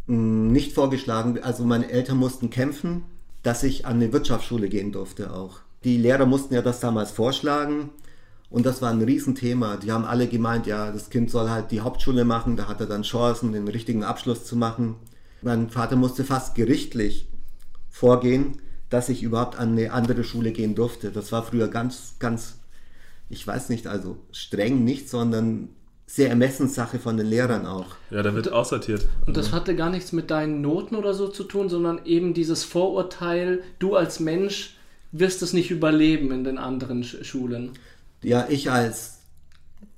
mh, 0.08 0.52
nicht 0.52 0.73
vorgeschlagen, 0.73 1.39
also 1.41 1.63
meine 1.63 1.89
Eltern 1.89 2.17
mussten 2.17 2.49
kämpfen, 2.49 3.04
dass 3.41 3.63
ich 3.63 3.86
an 3.86 3.95
eine 3.95 4.13
Wirtschaftsschule 4.13 4.69
gehen 4.69 4.91
durfte 4.91 5.34
auch. 5.34 5.62
Die 5.84 5.97
Lehrer 5.97 6.25
mussten 6.25 6.54
ja 6.54 6.62
das 6.62 6.80
damals 6.80 7.12
vorschlagen 7.12 7.91
und 8.49 8.65
das 8.65 8.81
war 8.81 8.89
ein 8.89 9.01
Riesenthema. 9.01 9.77
Die 9.77 9.91
haben 9.91 10.05
alle 10.05 10.27
gemeint, 10.27 10.65
ja, 10.65 10.91
das 10.91 11.09
Kind 11.09 11.29
soll 11.29 11.49
halt 11.49 11.71
die 11.71 11.81
Hauptschule 11.81 12.25
machen, 12.25 12.55
da 12.57 12.67
hat 12.67 12.79
er 12.79 12.88
dann 12.88 13.03
Chancen, 13.03 13.51
den 13.51 13.67
richtigen 13.67 14.03
Abschluss 14.03 14.45
zu 14.45 14.55
machen. 14.55 14.95
Mein 15.41 15.69
Vater 15.69 15.95
musste 15.95 16.23
fast 16.23 16.55
gerichtlich 16.55 17.27
vorgehen, 17.89 18.57
dass 18.89 19.09
ich 19.09 19.23
überhaupt 19.23 19.57
an 19.57 19.71
eine 19.71 19.91
andere 19.93 20.23
Schule 20.23 20.51
gehen 20.51 20.75
durfte. 20.75 21.12
Das 21.12 21.31
war 21.31 21.43
früher 21.43 21.67
ganz, 21.67 22.15
ganz, 22.19 22.59
ich 23.29 23.45
weiß 23.45 23.69
nicht, 23.69 23.88
also 23.88 24.17
streng 24.31 24.83
nicht, 24.83 25.09
sondern 25.09 25.69
sehr 26.07 26.29
Ermessenssache 26.29 26.97
von 26.97 27.17
den 27.17 27.27
Lehrern 27.27 27.67
auch. 27.67 27.95
Ja, 28.09 28.23
da 28.23 28.33
wird 28.33 28.51
aussortiert. 28.51 29.07
Und 29.27 29.38
das 29.38 29.51
hatte 29.51 29.75
gar 29.75 29.91
nichts 29.91 30.12
mit 30.12 30.31
deinen 30.31 30.59
Noten 30.59 30.95
oder 30.95 31.13
so 31.13 31.27
zu 31.27 31.43
tun, 31.43 31.69
sondern 31.69 32.01
eben 32.03 32.33
dieses 32.33 32.63
Vorurteil, 32.63 33.62
du 33.77 33.95
als 33.95 34.19
Mensch 34.19 34.75
wirst 35.12 35.43
es 35.43 35.53
nicht 35.53 35.69
überleben 35.69 36.31
in 36.31 36.43
den 36.43 36.57
anderen 36.57 37.03
Sch 37.03 37.23
Schulen. 37.23 37.73
Ja, 38.21 38.47
ich 38.49 38.71
als 38.71 39.19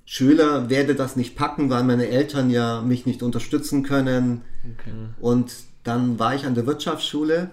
Schüler 0.06 0.70
werde 0.70 0.96
das 0.96 1.16
nicht 1.16 1.36
packen, 1.36 1.70
weil 1.70 1.84
meine 1.84 2.08
Eltern 2.08 2.50
ja 2.50 2.82
mich 2.82 3.06
nicht 3.06 3.24
unterstützen 3.24 3.84
können. 3.84 4.42
Okay. 4.64 4.92
Und 5.20 5.54
dann 5.84 6.20
war 6.20 6.36
ich 6.36 6.46
an 6.46 6.56
der 6.56 6.66
Wirtschaftsschule 6.66 7.50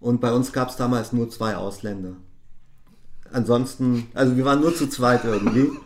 und 0.00 0.20
bei 0.20 0.32
uns 0.32 0.52
gab 0.52 0.68
es 0.68 0.76
damals 0.76 1.12
nur 1.12 1.30
zwei 1.30 1.56
Ausländer. 1.56 2.16
Ansonsten, 3.32 4.06
also 4.14 4.36
wir 4.36 4.44
waren 4.44 4.60
nur 4.60 4.74
zu 4.74 4.88
zweit 4.88 5.24
irgendwie. 5.24 5.70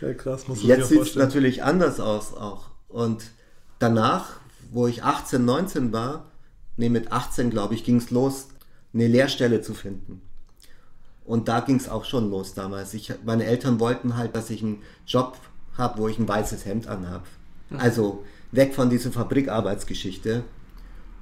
Ja, 0.00 0.14
krass, 0.14 0.46
muss 0.46 0.62
Jetzt 0.62 0.90
sieht 0.90 1.00
es 1.00 1.16
natürlich 1.16 1.64
anders 1.64 1.98
aus 1.98 2.32
auch. 2.32 2.66
Und 2.86 3.32
danach, 3.80 4.38
wo 4.70 4.86
ich 4.86 5.02
18, 5.02 5.44
19 5.44 5.92
war, 5.92 6.30
nee, 6.76 6.88
mit 6.88 7.10
18 7.10 7.50
glaube 7.50 7.74
ich, 7.74 7.82
ging 7.82 7.96
es 7.96 8.12
los, 8.12 8.46
eine 8.94 9.08
Lehrstelle 9.08 9.60
zu 9.60 9.74
finden. 9.74 10.22
Und 11.28 11.46
da 11.46 11.60
ging 11.60 11.76
es 11.76 11.90
auch 11.90 12.06
schon 12.06 12.30
los 12.30 12.54
damals. 12.54 12.94
Ich, 12.94 13.12
meine 13.22 13.44
Eltern 13.44 13.80
wollten 13.80 14.16
halt, 14.16 14.34
dass 14.34 14.48
ich 14.48 14.62
einen 14.62 14.82
Job 15.06 15.36
habe, 15.76 15.98
wo 15.98 16.08
ich 16.08 16.18
ein 16.18 16.26
weißes 16.26 16.64
Hemd 16.64 16.88
anhab. 16.88 17.26
Also 17.76 18.24
weg 18.50 18.74
von 18.74 18.88
dieser 18.88 19.12
Fabrikarbeitsgeschichte. 19.12 20.42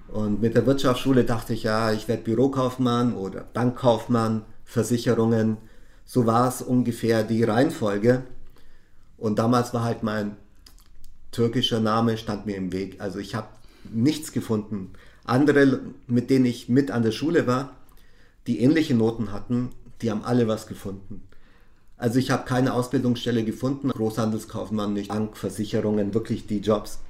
Und 0.06 0.40
mit 0.40 0.54
der 0.54 0.64
Wirtschaftsschule 0.64 1.24
dachte 1.24 1.54
ich, 1.54 1.64
ja, 1.64 1.90
ich 1.90 2.06
werde 2.06 2.22
Bürokaufmann 2.22 3.14
oder 3.14 3.40
Bankkaufmann, 3.52 4.42
Versicherungen. 4.64 5.56
So 6.04 6.24
war 6.24 6.46
es 6.46 6.62
ungefähr 6.62 7.24
die 7.24 7.42
Reihenfolge. 7.42 8.22
Und 9.18 9.40
damals 9.40 9.74
war 9.74 9.82
halt 9.82 10.04
mein 10.04 10.36
türkischer 11.32 11.80
Name 11.80 12.16
stand 12.16 12.46
mir 12.46 12.56
im 12.56 12.72
Weg. 12.72 13.00
Also 13.00 13.18
ich 13.18 13.34
habe 13.34 13.48
nichts 13.92 14.30
gefunden. 14.30 14.92
Andere, 15.24 15.80
mit 16.06 16.30
denen 16.30 16.44
ich 16.44 16.68
mit 16.68 16.92
an 16.92 17.02
der 17.02 17.10
Schule 17.10 17.48
war, 17.48 17.72
die 18.46 18.60
ähnliche 18.60 18.94
Noten 18.94 19.32
hatten, 19.32 19.70
die 20.02 20.10
haben 20.10 20.24
alle 20.24 20.48
was 20.48 20.66
gefunden. 20.66 21.22
Also 21.96 22.18
ich 22.18 22.30
habe 22.30 22.44
keine 22.44 22.74
Ausbildungsstelle 22.74 23.44
gefunden, 23.44 23.88
Großhandelskaufmann 23.88 24.92
nicht, 24.92 25.08
Bank, 25.08 25.36
Versicherungen, 25.36 26.12
wirklich 26.12 26.46
die 26.46 26.60
Jobs. 26.60 27.00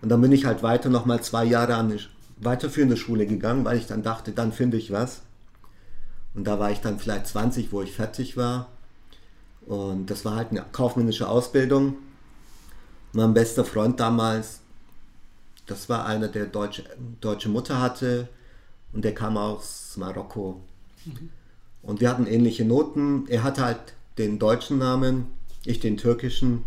Und 0.00 0.08
dann 0.08 0.20
bin 0.20 0.32
ich 0.32 0.46
halt 0.46 0.62
weiter 0.62 0.88
nochmal 0.88 1.22
zwei 1.22 1.44
Jahre 1.44 1.74
an 1.74 1.90
eine 1.90 2.00
weiterführende 2.38 2.96
Schule 2.96 3.26
gegangen, 3.26 3.64
weil 3.64 3.76
ich 3.76 3.86
dann 3.86 4.02
dachte, 4.02 4.32
dann 4.32 4.52
finde 4.52 4.76
ich 4.76 4.90
was. 4.90 5.22
Und 6.34 6.44
da 6.44 6.58
war 6.58 6.70
ich 6.70 6.80
dann 6.80 6.98
vielleicht 6.98 7.26
20, 7.26 7.72
wo 7.72 7.82
ich 7.82 7.92
fertig 7.92 8.36
war. 8.36 8.68
Und 9.66 10.10
das 10.10 10.24
war 10.24 10.36
halt 10.36 10.50
eine 10.50 10.64
kaufmännische 10.72 11.28
Ausbildung. 11.28 11.96
Mein 13.12 13.34
bester 13.34 13.64
Freund 13.64 14.00
damals, 14.00 14.60
das 15.66 15.88
war 15.88 16.06
einer, 16.06 16.28
der 16.28 16.46
deutsche, 16.46 16.84
deutsche 17.20 17.48
Mutter 17.48 17.80
hatte 17.80 18.28
und 18.92 19.04
der 19.04 19.14
kam 19.14 19.36
aus 19.36 19.94
Marokko. 19.96 20.60
Und 21.84 22.00
wir 22.00 22.08
hatten 22.10 22.26
ähnliche 22.26 22.64
Noten. 22.64 23.26
Er 23.28 23.42
hatte 23.42 23.64
halt 23.64 23.94
den 24.18 24.38
deutschen 24.38 24.78
Namen, 24.78 25.26
ich 25.64 25.80
den 25.80 25.96
türkischen. 25.96 26.64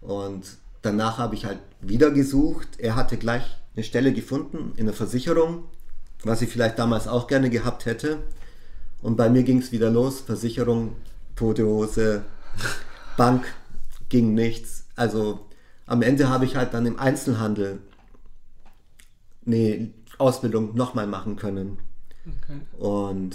Und 0.00 0.44
danach 0.82 1.18
habe 1.18 1.34
ich 1.34 1.44
halt 1.44 1.58
wieder 1.80 2.10
gesucht. 2.10 2.68
Er 2.78 2.94
hatte 2.94 3.16
gleich 3.16 3.42
eine 3.74 3.84
Stelle 3.84 4.12
gefunden 4.12 4.72
in 4.76 4.86
der 4.86 4.94
Versicherung, 4.94 5.64
was 6.22 6.42
ich 6.42 6.50
vielleicht 6.50 6.78
damals 6.78 7.08
auch 7.08 7.26
gerne 7.26 7.50
gehabt 7.50 7.86
hätte. 7.86 8.18
Und 9.02 9.16
bei 9.16 9.28
mir 9.28 9.42
ging 9.42 9.58
es 9.58 9.72
wieder 9.72 9.90
los, 9.90 10.20
Versicherung, 10.20 10.96
tote 11.36 11.66
Hose. 11.66 12.24
Bank 13.16 13.44
ging 14.08 14.34
nichts. 14.34 14.84
Also 14.96 15.46
am 15.86 16.02
Ende 16.02 16.28
habe 16.28 16.44
ich 16.44 16.56
halt 16.56 16.72
dann 16.74 16.86
im 16.86 16.98
Einzelhandel 16.98 17.80
eine 19.46 19.90
Ausbildung 20.18 20.74
nochmal 20.74 21.06
machen 21.06 21.36
können. 21.36 21.78
Okay. 22.26 22.60
Und 22.78 23.34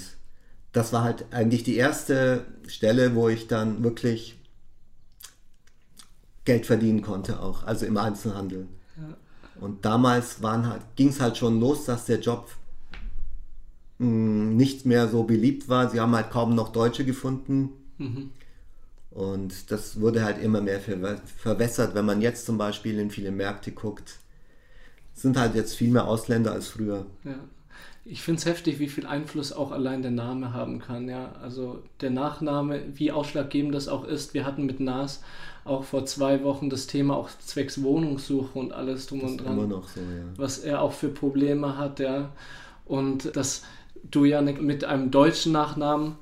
das 0.76 0.92
war 0.92 1.04
halt 1.04 1.26
eigentlich 1.32 1.64
die 1.64 1.78
erste 1.78 2.46
Stelle, 2.68 3.16
wo 3.16 3.30
ich 3.30 3.48
dann 3.48 3.84
wirklich 3.84 4.38
Geld 6.44 6.66
verdienen 6.66 7.02
konnte 7.02 7.40
auch, 7.40 7.64
also 7.64 7.86
im 7.86 7.98
Einzelhandel. 7.98 8.68
Ja. 8.98 9.16
Und 9.62 9.86
damals 9.86 10.42
halt, 10.44 10.82
ging 10.98 11.10
es 11.10 11.22
halt 11.22 11.38
schon 11.38 11.62
los, 11.62 11.86
dass 11.86 12.06
der 12.06 12.20
Job 12.20 12.52
mh, 14.00 14.08
hm, 14.08 14.58
nicht 14.58 14.86
mehr 14.86 15.08
so 15.08 15.24
beliebt 15.24 15.70
war. 15.70 15.90
Sie 15.90 16.02
haben 16.02 16.14
halt 16.14 16.30
kaum 16.30 16.56
noch 16.56 16.74
Deutsche 16.74 17.06
gefunden. 17.06 17.70
Mhm. 17.98 18.32
Und 19.12 19.72
das 19.72 20.02
wurde 20.02 20.26
halt 20.26 20.44
immer 20.44 20.60
mehr 20.60 20.82
ver 20.82 21.22
verwässert. 21.38 21.96
Wenn 21.96 22.06
man 22.06 22.22
jetzt 22.22 22.46
zum 22.46 22.58
Beispiel 22.58 23.00
in 23.00 23.10
viele 23.10 23.32
Märkte 23.32 23.72
guckt, 23.72 24.20
sind 25.14 25.38
halt 25.38 25.56
jetzt 25.56 25.76
viel 25.76 25.92
mehr 25.92 26.06
Ausländer 26.06 26.52
als 26.52 26.68
früher. 26.68 27.06
Ja. 27.24 27.40
Ich 28.08 28.22
finde 28.22 28.40
es 28.40 28.46
heftig, 28.46 28.78
wie 28.78 28.88
viel 28.88 29.08
Einfluss 29.08 29.52
auch 29.52 29.72
allein 29.72 30.04
der 30.04 30.12
Name 30.12 30.54
haben 30.54 30.80
kann. 30.80 31.10
Ja, 31.10 31.32
also 31.42 31.82
der 32.02 32.12
Nachname, 32.12 32.82
wie 32.94 33.12
ausschlaggebend 33.12 33.74
das 33.74 33.88
auch 33.88 34.06
ist. 34.06 34.36
Wir 34.36 34.46
hatten 34.46 34.66
mit 34.68 34.80
Nas 34.80 35.24
auch 35.64 35.84
vor 35.84 36.06
zwei 36.06 36.44
Wochen 36.44 36.70
das 36.70 36.86
Thema 36.86 37.16
auch 37.16 37.30
zwecks 37.40 37.82
Wohnungssuche 37.82 38.60
und 38.60 38.74
alles 38.74 39.08
drum 39.08 39.22
das 39.22 39.32
und 39.32 39.38
dran. 39.44 39.58
Immer 39.58 39.68
noch 39.68 39.90
so, 39.90 40.02
ja. 40.02 40.24
Was 40.38 40.60
er 40.60 40.82
auch 40.82 40.94
für 40.94 41.10
Probleme 41.10 41.80
hat, 41.80 42.00
ja. 42.00 42.30
Und 42.86 43.36
dass 43.36 43.64
du 44.04 44.26
ja 44.26 44.40
mit 44.42 44.86
einem 44.86 45.10
deutschen 45.10 45.52
Nachnamen, 45.52 46.16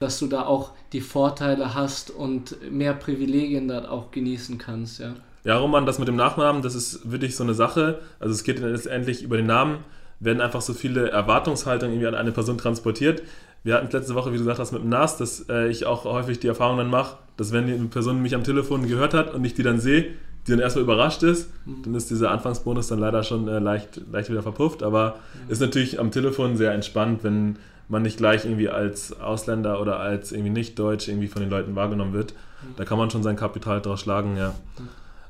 dass 0.00 0.18
du 0.18 0.28
da 0.28 0.46
auch 0.46 0.72
die 0.94 1.02
Vorteile 1.02 1.74
hast 1.74 2.10
und 2.10 2.56
mehr 2.72 2.94
Privilegien 2.94 3.68
da 3.68 3.90
auch 3.90 4.10
genießen 4.10 4.56
kannst, 4.56 5.00
ja. 5.00 5.14
Ja, 5.44 5.58
Roman, 5.58 5.86
das 5.86 5.98
mit 5.98 6.08
dem 6.08 6.16
Nachnamen, 6.16 6.62
das 6.62 6.74
ist 6.74 7.08
wirklich 7.10 7.36
so 7.36 7.44
eine 7.44 7.54
Sache. 7.54 8.00
Also 8.18 8.34
es 8.34 8.42
geht 8.42 8.58
letztendlich 8.58 9.22
über 9.22 9.36
den 9.36 9.46
Namen 9.46 9.84
werden 10.20 10.40
einfach 10.40 10.60
so 10.60 10.72
viele 10.72 11.10
Erwartungshaltungen 11.10 11.94
irgendwie 11.94 12.08
an 12.08 12.14
eine 12.14 12.32
Person 12.32 12.58
transportiert. 12.58 13.22
Wir 13.64 13.74
hatten 13.74 13.88
es 13.88 13.92
letzte 13.92 14.14
Woche, 14.14 14.32
wie 14.32 14.36
du 14.36 14.42
gesagt 14.44 14.58
hast, 14.58 14.72
mit 14.72 14.82
dem 14.82 14.90
NAS, 14.90 15.16
dass 15.16 15.48
äh, 15.48 15.68
ich 15.68 15.86
auch 15.86 16.04
häufig 16.04 16.38
die 16.38 16.46
Erfahrung 16.46 16.78
dann 16.78 16.90
mache, 16.90 17.16
dass 17.36 17.52
wenn 17.52 17.66
die 17.66 17.74
Person 17.88 18.22
mich 18.22 18.34
am 18.34 18.44
Telefon 18.44 18.86
gehört 18.86 19.12
hat 19.12 19.34
und 19.34 19.44
ich 19.44 19.54
die 19.54 19.62
dann 19.62 19.80
sehe, 19.80 20.12
die 20.46 20.52
dann 20.52 20.60
erstmal 20.60 20.84
überrascht 20.84 21.22
ist, 21.22 21.50
mhm. 21.66 21.82
dann 21.82 21.94
ist 21.94 22.10
dieser 22.10 22.30
Anfangsbonus 22.30 22.86
dann 22.86 23.00
leider 23.00 23.22
schon 23.24 23.48
äh, 23.48 23.58
leicht, 23.58 24.00
leicht 24.10 24.30
wieder 24.30 24.42
verpufft. 24.42 24.82
Aber 24.82 25.16
mhm. 25.44 25.50
ist 25.50 25.60
natürlich 25.60 25.98
am 25.98 26.10
Telefon 26.10 26.56
sehr 26.56 26.72
entspannt, 26.72 27.24
wenn 27.24 27.56
man 27.88 28.02
nicht 28.02 28.16
gleich 28.16 28.44
irgendwie 28.44 28.68
als 28.68 29.18
Ausländer 29.20 29.80
oder 29.80 29.98
als 30.00 30.32
irgendwie 30.32 30.50
nicht 30.50 30.78
Deutsch 30.78 31.08
irgendwie 31.08 31.28
von 31.28 31.42
den 31.42 31.50
Leuten 31.50 31.74
wahrgenommen 31.74 32.12
wird. 32.12 32.32
Mhm. 32.32 32.76
Da 32.76 32.84
kann 32.84 32.98
man 32.98 33.10
schon 33.10 33.22
sein 33.22 33.36
Kapital 33.36 33.80
draus 33.80 34.00
schlagen, 34.00 34.36
ja. 34.36 34.54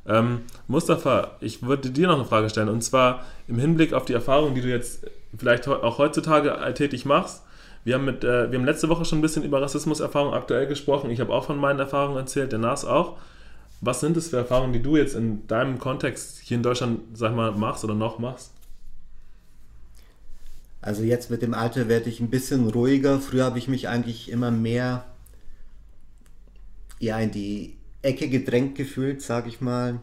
Ähm, 0.08 0.42
Mustafa, 0.68 1.32
ich 1.40 1.62
würde 1.62 1.90
dir 1.90 2.08
noch 2.08 2.16
eine 2.16 2.24
Frage 2.24 2.48
stellen 2.48 2.68
und 2.68 2.82
zwar 2.82 3.24
im 3.48 3.58
Hinblick 3.58 3.92
auf 3.92 4.04
die 4.04 4.12
Erfahrung, 4.12 4.54
die 4.54 4.60
du 4.60 4.68
jetzt 4.68 5.06
vielleicht 5.36 5.66
auch 5.68 5.98
heutzutage 5.98 6.58
alltäglich 6.58 7.04
machst. 7.04 7.42
Wir 7.84 7.94
haben, 7.94 8.04
mit, 8.04 8.24
äh, 8.24 8.50
wir 8.50 8.58
haben 8.58 8.64
letzte 8.64 8.88
Woche 8.88 9.04
schon 9.04 9.18
ein 9.18 9.22
bisschen 9.22 9.44
über 9.44 9.62
Rassismuserfahrungen 9.62 10.34
aktuell 10.34 10.66
gesprochen. 10.66 11.10
Ich 11.10 11.20
habe 11.20 11.32
auch 11.32 11.44
von 11.44 11.58
meinen 11.58 11.78
Erfahrungen 11.78 12.16
erzählt, 12.16 12.52
der 12.52 12.58
Nas 12.58 12.84
auch. 12.84 13.16
Was 13.80 14.00
sind 14.00 14.16
es 14.16 14.30
für 14.30 14.38
Erfahrungen, 14.38 14.72
die 14.72 14.82
du 14.82 14.96
jetzt 14.96 15.14
in 15.14 15.46
deinem 15.46 15.78
Kontext 15.78 16.40
hier 16.42 16.56
in 16.56 16.62
Deutschland, 16.62 17.00
sag 17.14 17.34
mal, 17.34 17.52
machst 17.52 17.84
oder 17.84 17.94
noch 17.94 18.18
machst? 18.18 18.52
Also 20.80 21.02
jetzt 21.02 21.30
mit 21.30 21.42
dem 21.42 21.52
Alter 21.54 21.88
werde 21.88 22.08
ich 22.08 22.20
ein 22.20 22.30
bisschen 22.30 22.68
ruhiger. 22.68 23.20
Früher 23.20 23.44
habe 23.44 23.58
ich 23.58 23.68
mich 23.68 23.88
eigentlich 23.88 24.30
immer 24.30 24.50
mehr 24.50 25.04
ja, 26.98 27.18
in 27.18 27.30
die 27.30 27.75
Ecke 28.06 28.28
gedrängt 28.28 28.76
gefühlt, 28.76 29.20
sage 29.20 29.48
ich 29.48 29.60
mal. 29.60 30.00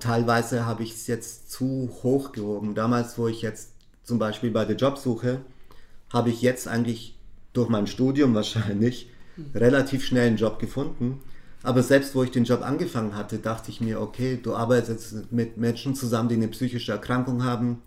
Teilweise 0.00 0.66
habe 0.66 0.82
ich 0.82 0.94
es 0.94 1.06
jetzt 1.06 1.52
zu 1.52 1.90
hoch 2.02 2.32
gehoben. 2.32 2.74
Damals, 2.74 3.16
wo 3.18 3.28
ich 3.28 3.42
jetzt 3.42 3.70
zum 4.02 4.18
Beispiel 4.18 4.50
bei 4.50 4.64
der 4.64 4.74
Jobsuche, 4.74 5.42
habe 6.12 6.30
ich 6.30 6.42
jetzt 6.42 6.66
eigentlich 6.66 7.16
durch 7.52 7.68
mein 7.68 7.86
Studium 7.86 8.34
wahrscheinlich 8.40 9.10
relativ 9.54 10.04
schnell 10.04 10.26
einen 10.26 10.36
Job 10.36 10.58
gefunden. 10.58 11.20
Aber 11.62 11.82
selbst 11.82 12.14
wo 12.14 12.24
ich 12.24 12.30
den 12.30 12.44
Job 12.44 12.62
angefangen 12.62 13.14
hatte, 13.14 13.38
dachte 13.38 13.70
ich 13.70 13.80
mir, 13.80 14.00
okay, 14.00 14.38
du 14.42 14.54
arbeitest 14.54 15.30
mit 15.30 15.58
Menschen 15.58 15.94
zusammen, 15.94 16.30
die 16.30 16.36
eine 16.36 16.48
psychische 16.48 16.92
Erkrankung 16.92 17.44
haben. 17.44 17.82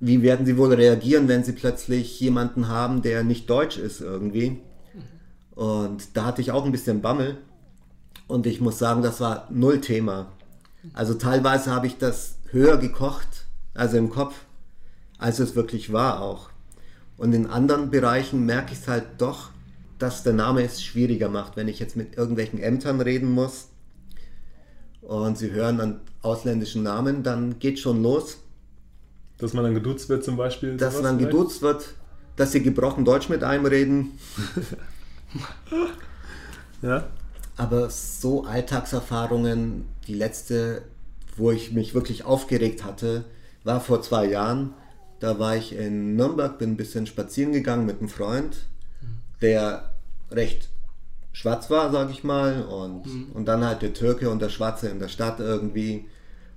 Wie 0.00 0.22
werden 0.22 0.46
sie 0.46 0.56
wohl 0.58 0.72
reagieren, 0.72 1.26
wenn 1.26 1.42
sie 1.42 1.52
plötzlich 1.52 2.20
jemanden 2.20 2.68
haben, 2.68 3.02
der 3.02 3.24
nicht 3.24 3.48
deutsch 3.48 3.78
ist 3.78 4.00
irgendwie? 4.00 4.60
Und 5.54 6.16
da 6.16 6.24
hatte 6.26 6.40
ich 6.40 6.52
auch 6.52 6.64
ein 6.64 6.72
bisschen 6.72 7.02
Bammel. 7.02 7.38
Und 8.26 8.46
ich 8.46 8.60
muss 8.60 8.78
sagen, 8.78 9.02
das 9.02 9.20
war 9.20 9.48
null 9.50 9.80
Thema. 9.80 10.28
Also 10.94 11.14
teilweise 11.14 11.70
habe 11.70 11.86
ich 11.86 11.98
das 11.98 12.36
höher 12.50 12.78
gekocht, 12.78 13.46
also 13.74 13.96
im 13.96 14.10
Kopf, 14.10 14.34
als 15.18 15.38
es 15.38 15.54
wirklich 15.54 15.92
war 15.92 16.22
auch. 16.22 16.50
Und 17.16 17.34
in 17.34 17.46
anderen 17.46 17.90
Bereichen 17.90 18.46
merke 18.46 18.72
ich 18.72 18.78
es 18.78 18.88
halt 18.88 19.04
doch, 19.18 19.50
dass 19.98 20.22
der 20.22 20.32
Name 20.32 20.62
es 20.62 20.82
schwieriger 20.82 21.28
macht, 21.28 21.56
wenn 21.56 21.68
ich 21.68 21.78
jetzt 21.78 21.96
mit 21.96 22.16
irgendwelchen 22.16 22.58
Ämtern 22.58 23.00
reden 23.00 23.30
muss 23.30 23.68
und 25.02 25.36
sie 25.36 25.50
hören 25.50 25.80
an 25.80 26.00
ausländischen 26.22 26.82
Namen, 26.82 27.22
dann 27.22 27.58
geht 27.58 27.78
schon 27.78 28.02
los. 28.02 28.38
Dass 29.38 29.52
man 29.52 29.64
dann 29.64 29.74
geduzt 29.74 30.08
wird 30.08 30.24
zum 30.24 30.36
Beispiel? 30.36 30.76
Dass 30.76 30.94
man 30.94 31.04
dann 31.04 31.18
geduzt 31.18 31.62
wird, 31.62 31.94
dass 32.36 32.52
sie 32.52 32.62
gebrochen 32.62 33.04
Deutsch 33.04 33.28
mit 33.28 33.44
einem 33.44 33.66
reden. 33.66 34.18
ja. 36.82 37.06
Aber 37.56 37.90
so 37.90 38.44
Alltagserfahrungen, 38.44 39.86
die 40.06 40.14
letzte, 40.14 40.82
wo 41.36 41.50
ich 41.50 41.72
mich 41.72 41.94
wirklich 41.94 42.24
aufgeregt 42.24 42.84
hatte, 42.84 43.24
war 43.64 43.80
vor 43.80 44.02
zwei 44.02 44.26
Jahren. 44.26 44.72
Da 45.18 45.38
war 45.38 45.56
ich 45.56 45.76
in 45.76 46.16
Nürnberg, 46.16 46.58
bin 46.58 46.72
ein 46.72 46.76
bisschen 46.76 47.06
spazieren 47.06 47.52
gegangen 47.52 47.84
mit 47.84 47.98
einem 47.98 48.08
Freund, 48.08 48.56
der 49.42 49.90
recht 50.30 50.70
schwarz 51.32 51.68
war, 51.70 51.92
sag 51.92 52.10
ich 52.10 52.24
mal, 52.24 52.62
und, 52.62 53.06
mhm. 53.06 53.26
und 53.34 53.46
dann 53.46 53.64
halt 53.64 53.82
der 53.82 53.92
Türke 53.92 54.30
und 54.30 54.40
der 54.40 54.48
Schwarze 54.48 54.88
in 54.88 54.98
der 54.98 55.08
Stadt 55.08 55.40
irgendwie. 55.40 56.06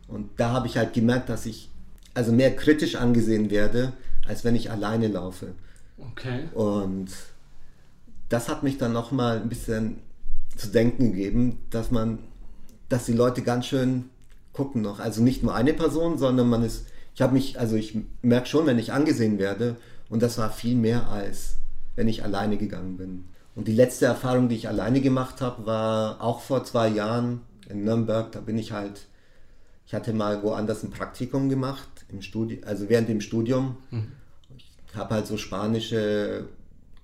Und 0.07 0.29
da 0.37 0.51
habe 0.51 0.67
ich 0.67 0.77
halt 0.77 0.93
gemerkt, 0.93 1.29
dass 1.29 1.45
ich 1.45 1.69
also 2.13 2.31
mehr 2.31 2.55
kritisch 2.55 2.95
angesehen 2.95 3.49
werde, 3.49 3.93
als 4.25 4.43
wenn 4.43 4.55
ich 4.55 4.71
alleine 4.71 5.07
laufe. 5.07 5.53
Okay. 5.97 6.45
Und 6.53 7.09
das 8.29 8.49
hat 8.49 8.63
mich 8.63 8.77
dann 8.77 8.93
nochmal 8.93 9.41
ein 9.41 9.49
bisschen 9.49 9.99
zu 10.55 10.67
denken 10.67 11.11
gegeben, 11.11 11.59
dass 11.69 11.91
man, 11.91 12.19
dass 12.89 13.05
die 13.05 13.13
Leute 13.13 13.41
ganz 13.41 13.65
schön 13.65 14.05
gucken 14.53 14.81
noch. 14.81 14.99
Also 14.99 15.21
nicht 15.21 15.43
nur 15.43 15.55
eine 15.55 15.73
Person, 15.73 16.17
sondern 16.17 16.47
man 16.47 16.63
ist, 16.63 16.85
ich 17.15 17.21
habe 17.21 17.33
mich, 17.33 17.59
also 17.59 17.75
ich 17.75 17.97
merke 18.21 18.47
schon, 18.47 18.65
wenn 18.65 18.79
ich 18.79 18.93
angesehen 18.93 19.39
werde, 19.39 19.75
und 20.09 20.21
das 20.21 20.37
war 20.37 20.51
viel 20.51 20.75
mehr 20.75 21.09
als 21.09 21.55
wenn 21.95 22.07
ich 22.07 22.23
alleine 22.23 22.57
gegangen 22.57 22.97
bin. 22.97 23.25
Und 23.55 23.67
die 23.67 23.75
letzte 23.75 24.05
Erfahrung, 24.05 24.49
die 24.49 24.55
ich 24.55 24.67
alleine 24.67 25.01
gemacht 25.01 25.41
habe, 25.41 25.65
war 25.65 26.21
auch 26.21 26.41
vor 26.41 26.63
zwei 26.63 26.87
Jahren 26.87 27.41
in 27.69 27.83
Nürnberg. 27.83 28.31
Da 28.31 28.39
bin 28.39 28.57
ich 28.57 28.71
halt, 28.71 29.07
ich 29.85 29.93
hatte 29.93 30.13
mal 30.13 30.41
woanders 30.41 30.83
ein 30.83 30.89
Praktikum 30.89 31.49
gemacht, 31.49 31.87
im 32.09 32.21
Studium, 32.21 32.63
also 32.65 32.89
während 32.89 33.09
dem 33.09 33.21
Studium. 33.21 33.77
Mhm. 33.91 34.11
Ich 34.57 34.95
habe 34.95 35.15
halt 35.15 35.27
so 35.27 35.37
spanische 35.37 36.45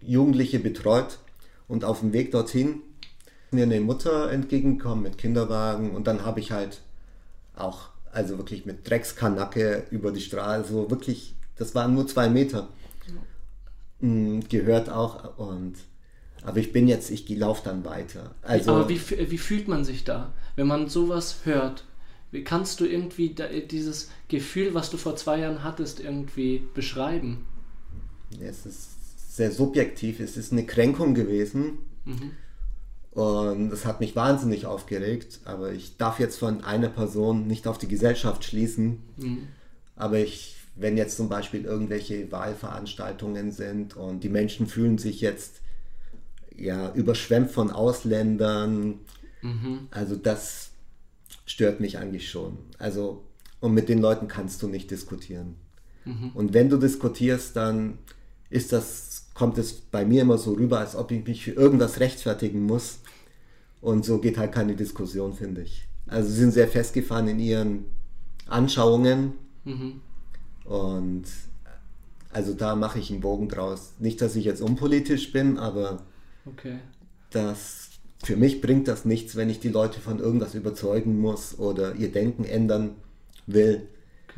Jugendliche 0.01 0.59
betreut 0.59 1.19
und 1.67 1.83
auf 1.83 1.99
dem 1.99 2.13
Weg 2.13 2.31
dorthin 2.31 2.81
mir 3.51 3.63
eine 3.63 3.79
Mutter 3.79 4.31
entgegengekommen 4.31 5.03
mit 5.03 5.17
Kinderwagen 5.17 5.91
und 5.91 6.07
dann 6.07 6.23
habe 6.23 6.39
ich 6.39 6.51
halt 6.51 6.81
auch, 7.55 7.89
also 8.11 8.37
wirklich 8.37 8.65
mit 8.65 8.89
Dreckskanacke 8.89 9.85
über 9.91 10.11
die 10.11 10.21
Straße, 10.21 10.71
so 10.71 10.89
wirklich, 10.89 11.35
das 11.55 11.75
waren 11.75 11.93
nur 11.93 12.07
zwei 12.07 12.29
Meter, 12.29 12.69
mhm. 13.99 14.47
gehört 14.47 14.89
auch 14.89 15.37
und 15.37 15.75
aber 16.43 16.59
ich 16.59 16.71
bin 16.71 16.87
jetzt, 16.87 17.11
ich 17.11 17.27
laufe 17.29 17.63
dann 17.65 17.83
weiter. 17.83 18.33
Also, 18.41 18.71
aber 18.71 18.89
wie, 18.89 18.99
wie 19.31 19.37
fühlt 19.37 19.67
man 19.67 19.83
sich 19.83 20.05
da, 20.05 20.33
wenn 20.55 20.67
man 20.67 20.87
sowas 20.87 21.39
hört? 21.43 21.83
Wie 22.31 22.43
kannst 22.43 22.79
du 22.79 22.85
irgendwie 22.85 23.33
da, 23.33 23.47
dieses 23.47 24.09
Gefühl, 24.27 24.73
was 24.73 24.89
du 24.89 24.97
vor 24.97 25.15
zwei 25.15 25.39
Jahren 25.39 25.63
hattest, 25.63 25.99
irgendwie 25.99 26.63
beschreiben? 26.73 27.45
Es 28.39 28.65
ist 28.65 28.98
sehr 29.39 29.51
subjektiv. 29.51 30.19
Es 30.19 30.35
ist 30.35 30.51
eine 30.51 30.65
Kränkung 30.65 31.15
gewesen. 31.15 31.79
Mhm. 32.03 32.31
Und 33.11 33.69
das 33.69 33.85
hat 33.85 34.01
mich 34.01 34.15
wahnsinnig 34.15 34.65
aufgeregt. 34.65 35.39
Aber 35.45 35.71
ich 35.71 35.95
darf 35.95 36.19
jetzt 36.19 36.37
von 36.37 36.63
einer 36.63 36.89
Person 36.89 37.47
nicht 37.47 37.65
auf 37.65 37.77
die 37.77 37.87
Gesellschaft 37.87 38.43
schließen. 38.43 38.99
Mhm. 39.15 39.47
Aber 39.95 40.19
ich, 40.19 40.57
wenn 40.75 40.97
jetzt 40.97 41.15
zum 41.15 41.29
Beispiel 41.29 41.63
irgendwelche 41.63 42.29
Wahlveranstaltungen 42.33 43.53
sind 43.53 43.95
und 43.95 44.25
die 44.25 44.29
Menschen 44.29 44.67
fühlen 44.67 44.97
sich 44.97 45.21
jetzt 45.21 45.61
ja 46.55 46.93
überschwemmt 46.93 47.51
von 47.51 47.71
Ausländern, 47.71 48.99
mhm. 49.41 49.87
also 49.89 50.17
das 50.17 50.71
stört 51.45 51.79
mich 51.79 51.97
eigentlich 51.97 52.29
schon. 52.29 52.57
Also 52.77 53.23
und 53.61 53.73
mit 53.73 53.87
den 53.87 53.99
Leuten 53.99 54.27
kannst 54.27 54.61
du 54.63 54.67
nicht 54.67 54.91
diskutieren. 54.91 55.55
Mhm. 56.03 56.31
Und 56.33 56.53
wenn 56.53 56.69
du 56.69 56.75
diskutierst, 56.75 57.55
dann 57.55 57.99
ist 58.49 58.71
das 58.73 59.08
kommt 59.39 59.57
es 59.57 59.71
bei 59.71 60.03
mir 60.03 60.23
immer 60.23 60.37
so 60.37 60.51
rüber, 60.51 60.79
als 60.79 60.97
ob 60.97 61.11
ich 61.11 61.25
mich 61.25 61.45
für 61.45 61.51
irgendwas 61.51 62.01
rechtfertigen 62.01 62.61
muss. 62.61 62.99
Und 63.79 64.03
so 64.03 64.17
geht 64.17 64.37
halt 64.37 64.51
keine 64.51 64.75
Diskussion, 64.75 65.33
finde 65.33 65.61
ich. 65.61 65.87
Also 66.07 66.29
sie 66.29 66.35
sind 66.35 66.51
sehr 66.51 66.67
festgefahren 66.67 67.29
in 67.29 67.39
ihren 67.39 67.85
Anschauungen. 68.47 69.31
Mhm. 69.63 70.01
Und 70.65 71.23
also 72.33 72.53
da 72.53 72.75
mache 72.75 72.99
ich 72.99 73.11
einen 73.11 73.21
Bogen 73.21 73.47
draus. 73.47 73.93
Nicht, 73.99 74.19
dass 74.21 74.35
ich 74.35 74.43
jetzt 74.43 74.61
unpolitisch 74.61 75.31
bin, 75.31 75.57
aber 75.57 76.03
okay. 76.45 76.79
das 77.29 77.91
für 78.21 78.35
mich 78.35 78.59
bringt 78.59 78.89
das 78.89 79.05
nichts, 79.05 79.37
wenn 79.37 79.49
ich 79.49 79.61
die 79.61 79.69
Leute 79.69 80.01
von 80.01 80.19
irgendwas 80.19 80.53
überzeugen 80.53 81.17
muss 81.17 81.57
oder 81.57 81.95
ihr 81.95 82.11
Denken 82.11 82.43
ändern 82.43 82.95
will. 83.47 83.87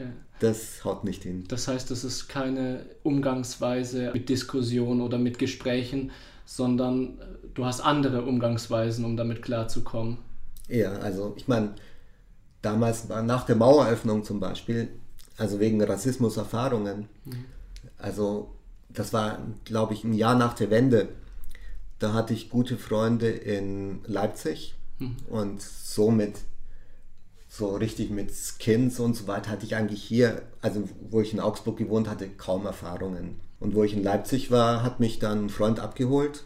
Okay. 0.01 0.11
Das 0.39 0.83
haut 0.83 1.03
nicht 1.03 1.23
hin. 1.23 1.45
Das 1.47 1.67
heißt, 1.67 1.91
das 1.91 2.03
ist 2.03 2.27
keine 2.27 2.85
Umgangsweise 3.03 4.11
mit 4.13 4.27
Diskussion 4.27 5.01
oder 5.01 5.19
mit 5.19 5.37
Gesprächen, 5.37 6.11
sondern 6.45 7.19
äh, 7.19 7.25
du 7.53 7.65
hast 7.65 7.81
andere 7.81 8.23
Umgangsweisen, 8.23 9.05
um 9.05 9.15
damit 9.15 9.43
klarzukommen. 9.43 10.17
Ja, 10.67 10.93
also 10.93 11.33
ich 11.37 11.47
meine, 11.47 11.75
damals 12.61 13.07
war 13.07 13.21
nach 13.21 13.45
der 13.45 13.55
Maueröffnung 13.55 14.23
zum 14.23 14.39
Beispiel, 14.39 14.89
also 15.37 15.59
wegen 15.59 15.81
Rassismuserfahrungen, 15.81 17.07
mhm. 17.25 17.45
also 17.97 18.55
das 18.89 19.13
war, 19.13 19.39
glaube 19.63 19.93
ich, 19.93 20.03
ein 20.03 20.13
Jahr 20.13 20.35
nach 20.35 20.53
der 20.53 20.69
Wende, 20.69 21.09
da 21.99 22.13
hatte 22.13 22.33
ich 22.33 22.49
gute 22.49 22.77
Freunde 22.77 23.29
in 23.29 23.99
Leipzig 24.05 24.75
mhm. 24.99 25.17
und 25.29 25.61
somit 25.61 26.39
so 27.53 27.75
richtig 27.75 28.11
mit 28.11 28.31
Skins 28.31 28.97
und 29.01 29.13
so 29.13 29.27
weiter 29.27 29.51
hatte 29.51 29.65
ich 29.65 29.75
eigentlich 29.75 30.01
hier, 30.01 30.43
also 30.61 30.87
wo 31.09 31.19
ich 31.19 31.33
in 31.33 31.41
Augsburg 31.41 31.75
gewohnt 31.75 32.07
hatte, 32.07 32.29
kaum 32.29 32.65
Erfahrungen. 32.65 33.41
Und 33.59 33.75
wo 33.75 33.83
ich 33.83 33.93
in 33.93 34.03
Leipzig 34.03 34.51
war, 34.51 34.83
hat 34.83 35.01
mich 35.01 35.19
dann 35.19 35.45
ein 35.45 35.49
Freund 35.49 35.81
abgeholt. 35.81 36.45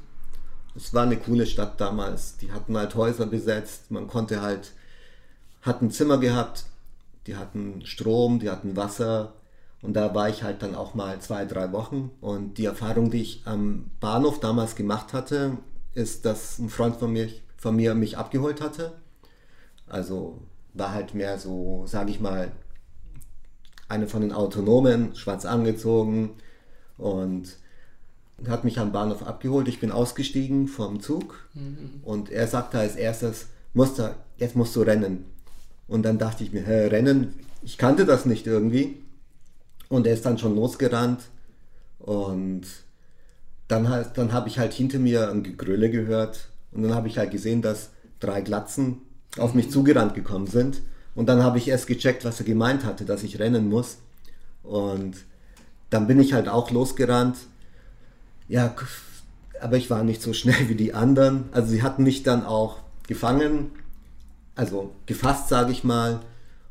Es 0.75 0.95
war 0.95 1.03
eine 1.03 1.17
coole 1.17 1.45
Stadt 1.45 1.79
damals. 1.79 2.37
Die 2.37 2.51
hatten 2.51 2.75
halt 2.75 2.95
Häuser 2.95 3.27
besetzt. 3.27 3.91
Man 3.91 4.07
konnte 4.07 4.41
halt, 4.41 4.71
hat 5.61 5.83
ein 5.83 5.91
Zimmer 5.91 6.17
gehabt. 6.17 6.65
Die 7.27 7.37
hatten 7.37 7.85
Strom, 7.85 8.39
die 8.39 8.49
hatten 8.49 8.75
Wasser. 8.75 9.33
Und 9.83 9.93
da 9.93 10.15
war 10.15 10.27
ich 10.27 10.41
halt 10.41 10.63
dann 10.63 10.73
auch 10.73 10.95
mal 10.95 11.19
zwei, 11.19 11.45
drei 11.45 11.71
Wochen. 11.71 12.09
Und 12.19 12.57
die 12.57 12.65
Erfahrung, 12.65 13.11
die 13.11 13.21
ich 13.21 13.43
am 13.45 13.91
Bahnhof 13.99 14.39
damals 14.39 14.75
gemacht 14.75 15.13
hatte, 15.13 15.59
ist, 15.93 16.25
dass 16.25 16.57
ein 16.57 16.69
Freund 16.69 16.95
von 16.95 17.13
mir, 17.13 17.29
von 17.57 17.75
mir 17.75 17.93
mich 17.93 18.17
abgeholt 18.17 18.59
hatte. 18.59 18.93
Also 19.87 20.41
war 20.75 20.93
halt 20.93 21.13
mehr 21.13 21.39
so, 21.39 21.85
sage 21.87 22.11
ich 22.11 22.19
mal, 22.19 22.51
eine 23.87 24.07
von 24.07 24.21
den 24.21 24.31
Autonomen, 24.31 25.15
schwarz 25.15 25.45
angezogen 25.45 26.31
und 26.97 27.57
hat 28.47 28.63
mich 28.63 28.79
am 28.79 28.91
Bahnhof 28.91 29.23
abgeholt. 29.23 29.67
Ich 29.67 29.79
bin 29.79 29.91
ausgestiegen 29.91 30.67
vom 30.67 30.99
Zug 30.99 31.47
mhm. 31.53 32.01
und 32.03 32.29
er 32.29 32.47
sagte 32.47 32.79
als 32.79 32.95
erstes, 32.95 33.47
musst 33.73 33.99
du, 33.99 34.13
jetzt 34.37 34.55
musst 34.55 34.75
du 34.75 34.81
rennen. 34.81 35.25
Und 35.87 36.03
dann 36.03 36.17
dachte 36.17 36.43
ich 36.43 36.51
mir, 36.51 36.65
hä, 36.65 36.87
rennen? 36.87 37.33
Ich 37.61 37.77
kannte 37.77 38.05
das 38.05 38.25
nicht 38.25 38.47
irgendwie. 38.47 39.01
Und 39.87 40.07
er 40.07 40.13
ist 40.13 40.25
dann 40.25 40.37
schon 40.37 40.55
losgerannt 40.55 41.21
und 41.99 42.63
dann, 43.67 43.89
halt, 43.89 44.17
dann 44.17 44.33
habe 44.33 44.49
ich 44.49 44.59
halt 44.59 44.73
hinter 44.73 44.99
mir 44.99 45.29
ein 45.29 45.43
Gegröle 45.43 45.89
gehört 45.89 46.49
und 46.71 46.83
dann 46.83 46.93
habe 46.93 47.07
ich 47.07 47.17
halt 47.17 47.31
gesehen, 47.31 47.61
dass 47.61 47.91
drei 48.19 48.41
Glatzen 48.41 49.01
auf 49.37 49.53
mich 49.53 49.71
zugerannt 49.71 50.13
gekommen 50.13 50.47
sind. 50.47 50.81
Und 51.15 51.27
dann 51.27 51.43
habe 51.43 51.57
ich 51.57 51.67
erst 51.67 51.87
gecheckt, 51.87 52.25
was 52.25 52.39
er 52.39 52.45
gemeint 52.45 52.83
hatte, 52.83 53.05
dass 53.05 53.23
ich 53.23 53.39
rennen 53.39 53.69
muss. 53.69 53.97
Und 54.63 55.15
dann 55.89 56.07
bin 56.07 56.19
ich 56.19 56.33
halt 56.33 56.49
auch 56.49 56.71
losgerannt. 56.71 57.37
Ja, 58.47 58.75
aber 59.61 59.77
ich 59.77 59.89
war 59.89 60.03
nicht 60.03 60.21
so 60.21 60.33
schnell 60.33 60.69
wie 60.69 60.75
die 60.75 60.93
anderen. 60.93 61.45
Also 61.51 61.69
sie 61.69 61.83
hatten 61.83 62.03
mich 62.03 62.23
dann 62.23 62.45
auch 62.45 62.79
gefangen, 63.07 63.71
also 64.55 64.91
gefasst, 65.05 65.49
sage 65.49 65.71
ich 65.71 65.83
mal. 65.83 66.21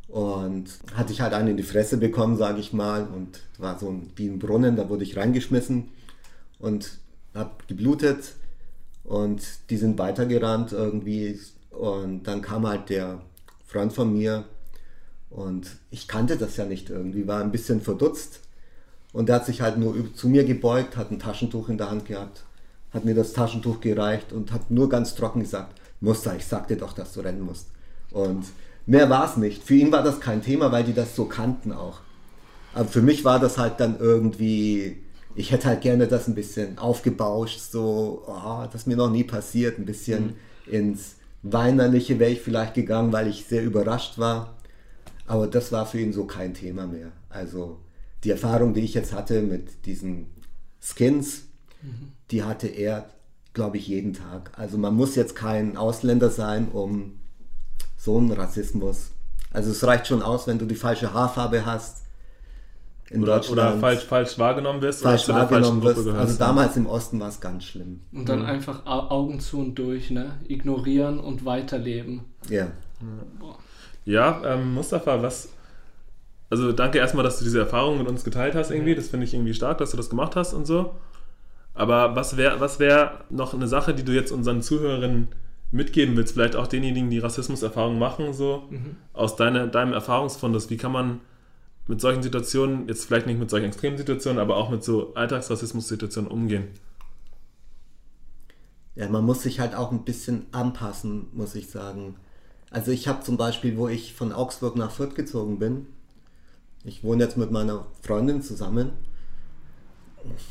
Und 0.08 0.66
hatte 0.94 1.12
ich 1.12 1.22
halt 1.22 1.32
einen 1.32 1.48
in 1.48 1.56
die 1.56 1.64
Fresse 1.64 1.96
bekommen, 1.96 2.36
sage 2.36 2.60
ich 2.60 2.72
mal. 2.72 3.06
Und 3.06 3.40
war 3.58 3.78
so 3.78 3.88
ein, 3.88 4.12
wie 4.16 4.28
ein 4.28 4.38
Brunnen, 4.38 4.76
da 4.76 4.88
wurde 4.88 5.04
ich 5.04 5.16
reingeschmissen 5.16 5.88
und 6.58 6.98
habe 7.34 7.50
geblutet. 7.66 8.34
Und 9.04 9.42
die 9.70 9.76
sind 9.76 9.98
weitergerannt 9.98 10.72
irgendwie 10.72 11.38
und 11.78 12.24
dann 12.24 12.42
kam 12.42 12.66
halt 12.66 12.88
der 12.88 13.20
Freund 13.66 13.92
von 13.92 14.12
mir 14.12 14.44
und 15.30 15.68
ich 15.90 16.06
kannte 16.06 16.36
das 16.36 16.56
ja 16.56 16.64
nicht 16.64 16.90
irgendwie, 16.90 17.26
war 17.26 17.40
ein 17.40 17.50
bisschen 17.50 17.80
verdutzt. 17.80 18.40
Und 19.12 19.28
der 19.28 19.36
hat 19.36 19.46
sich 19.46 19.60
halt 19.60 19.78
nur 19.78 19.94
zu 20.14 20.28
mir 20.28 20.44
gebeugt, 20.44 20.96
hat 20.96 21.10
ein 21.10 21.20
Taschentuch 21.20 21.68
in 21.68 21.78
der 21.78 21.90
Hand 21.90 22.06
gehabt, 22.06 22.44
hat 22.92 23.04
mir 23.04 23.14
das 23.14 23.32
Taschentuch 23.32 23.80
gereicht 23.80 24.32
und 24.32 24.52
hat 24.52 24.70
nur 24.70 24.88
ganz 24.88 25.14
trocken 25.14 25.40
gesagt, 25.40 25.80
Muster, 26.00 26.34
ich 26.36 26.46
sagte 26.46 26.76
doch, 26.76 26.92
dass 26.92 27.12
du 27.12 27.20
rennen 27.20 27.42
musst. 27.42 27.68
Und 28.10 28.44
mehr 28.86 29.08
war 29.10 29.28
es 29.28 29.36
nicht. 29.36 29.62
Für 29.62 29.74
ihn 29.74 29.92
war 29.92 30.02
das 30.02 30.20
kein 30.20 30.42
Thema, 30.42 30.72
weil 30.72 30.84
die 30.84 30.94
das 30.94 31.14
so 31.14 31.26
kannten 31.26 31.72
auch. 31.72 32.00
Aber 32.74 32.88
für 32.88 33.02
mich 33.02 33.24
war 33.24 33.38
das 33.38 33.56
halt 33.56 33.78
dann 33.78 33.98
irgendwie, 33.98 34.98
ich 35.34 35.52
hätte 35.52 35.68
halt 35.68 35.80
gerne 35.80 36.08
das 36.08 36.26
ein 36.28 36.34
bisschen 36.34 36.78
aufgebauscht, 36.78 37.60
so, 37.60 38.24
oh, 38.26 38.64
das 38.64 38.82
ist 38.82 38.86
mir 38.86 38.96
noch 38.96 39.10
nie 39.10 39.24
passiert, 39.24 39.78
ein 39.78 39.86
bisschen 39.86 40.34
mhm. 40.66 40.72
ins 40.72 41.14
Weinerliche 41.44 42.18
wäre 42.18 42.30
ich 42.30 42.40
vielleicht 42.40 42.72
gegangen, 42.72 43.12
weil 43.12 43.28
ich 43.28 43.44
sehr 43.44 43.62
überrascht 43.62 44.18
war. 44.18 44.56
Aber 45.26 45.46
das 45.46 45.72
war 45.72 45.84
für 45.84 46.00
ihn 46.00 46.12
so 46.12 46.24
kein 46.24 46.54
Thema 46.54 46.86
mehr. 46.86 47.12
Also 47.28 47.78
die 48.24 48.30
Erfahrung, 48.30 48.72
die 48.72 48.80
ich 48.80 48.94
jetzt 48.94 49.12
hatte 49.12 49.42
mit 49.42 49.84
diesen 49.84 50.26
Skins, 50.80 51.42
mhm. 51.82 52.12
die 52.30 52.42
hatte 52.42 52.66
er, 52.68 53.10
glaube 53.52 53.76
ich, 53.76 53.86
jeden 53.86 54.14
Tag. 54.14 54.52
Also 54.56 54.78
man 54.78 54.94
muss 54.94 55.16
jetzt 55.16 55.36
kein 55.36 55.76
Ausländer 55.76 56.30
sein, 56.30 56.68
um 56.72 57.20
so 57.98 58.16
einen 58.16 58.32
Rassismus. 58.32 59.10
Also 59.50 59.70
es 59.70 59.84
reicht 59.84 60.06
schon 60.06 60.22
aus, 60.22 60.46
wenn 60.46 60.58
du 60.58 60.64
die 60.64 60.74
falsche 60.74 61.12
Haarfarbe 61.12 61.66
hast 61.66 62.03
in 63.10 63.22
oder, 63.22 63.36
Deutschland. 63.36 63.58
Oder 63.58 63.78
falsch, 63.78 64.04
falsch 64.04 64.38
wahrgenommen 64.38 64.80
wirst 64.80 65.02
falsch 65.02 65.28
oder 65.28 65.38
wahrgenommen 65.40 65.82
wirst. 65.82 66.08
Also 66.08 66.38
damals 66.38 66.76
im 66.76 66.86
Osten 66.86 67.20
war 67.20 67.28
es 67.28 67.40
ganz 67.40 67.64
schlimm. 67.64 68.00
Und 68.12 68.28
dann 68.28 68.40
mhm. 68.40 68.46
einfach 68.46 68.86
Augen 68.86 69.40
zu 69.40 69.58
und 69.58 69.74
durch, 69.74 70.10
ne? 70.10 70.32
Ignorieren 70.48 71.18
und 71.20 71.44
weiterleben. 71.44 72.22
Ja. 72.48 72.68
Ja, 74.04 74.42
ähm, 74.44 74.74
Mustafa, 74.74 75.22
was. 75.22 75.50
Also 76.50 76.72
danke 76.72 76.98
erstmal, 76.98 77.24
dass 77.24 77.38
du 77.38 77.44
diese 77.44 77.58
Erfahrung 77.58 77.98
mit 77.98 78.08
uns 78.08 78.22
geteilt 78.24 78.54
hast 78.54 78.70
irgendwie. 78.70 78.94
Das 78.94 79.08
finde 79.08 79.24
ich 79.24 79.34
irgendwie 79.34 79.54
stark, 79.54 79.78
dass 79.78 79.90
du 79.90 79.96
das 79.96 80.10
gemacht 80.10 80.36
hast 80.36 80.54
und 80.54 80.66
so. 80.66 80.94
Aber 81.74 82.14
was 82.14 82.36
wäre 82.36 82.60
was 82.60 82.78
wär 82.78 83.24
noch 83.30 83.54
eine 83.54 83.66
Sache, 83.66 83.94
die 83.94 84.04
du 84.04 84.12
jetzt 84.12 84.30
unseren 84.30 84.62
Zuhörerinnen 84.62 85.28
mitgeben 85.72 86.16
willst? 86.16 86.34
Vielleicht 86.34 86.54
auch 86.54 86.68
denjenigen, 86.68 87.10
die 87.10 87.18
Rassismuserfahrungen 87.18 87.98
machen, 87.98 88.32
so 88.32 88.64
mhm. 88.70 88.96
aus 89.12 89.36
deine, 89.36 89.68
deinem 89.68 89.92
Erfahrungsfundus. 89.92 90.70
Wie 90.70 90.76
kann 90.76 90.92
man 90.92 91.20
mit 91.86 92.00
solchen 92.00 92.22
Situationen, 92.22 92.88
jetzt 92.88 93.04
vielleicht 93.04 93.26
nicht 93.26 93.38
mit 93.38 93.50
solchen 93.50 93.66
extremen 93.66 93.98
Situationen, 93.98 94.40
aber 94.40 94.56
auch 94.56 94.70
mit 94.70 94.82
so 94.82 95.14
Alltagsrassismus-Situationen 95.14 96.30
umgehen? 96.30 96.68
Ja, 98.94 99.08
man 99.08 99.24
muss 99.24 99.42
sich 99.42 99.60
halt 99.60 99.74
auch 99.74 99.90
ein 99.92 100.04
bisschen 100.04 100.46
anpassen, 100.52 101.26
muss 101.32 101.54
ich 101.54 101.68
sagen. 101.68 102.16
Also 102.70 102.90
ich 102.90 103.06
habe 103.08 103.22
zum 103.22 103.36
Beispiel, 103.36 103.76
wo 103.76 103.88
ich 103.88 104.14
von 104.14 104.32
Augsburg 104.32 104.76
nach 104.76 104.90
Fürth 104.90 105.14
gezogen 105.14 105.58
bin, 105.58 105.86
ich 106.84 107.02
wohne 107.02 107.24
jetzt 107.24 107.36
mit 107.36 107.50
meiner 107.50 107.86
Freundin 108.02 108.42
zusammen. 108.42 108.92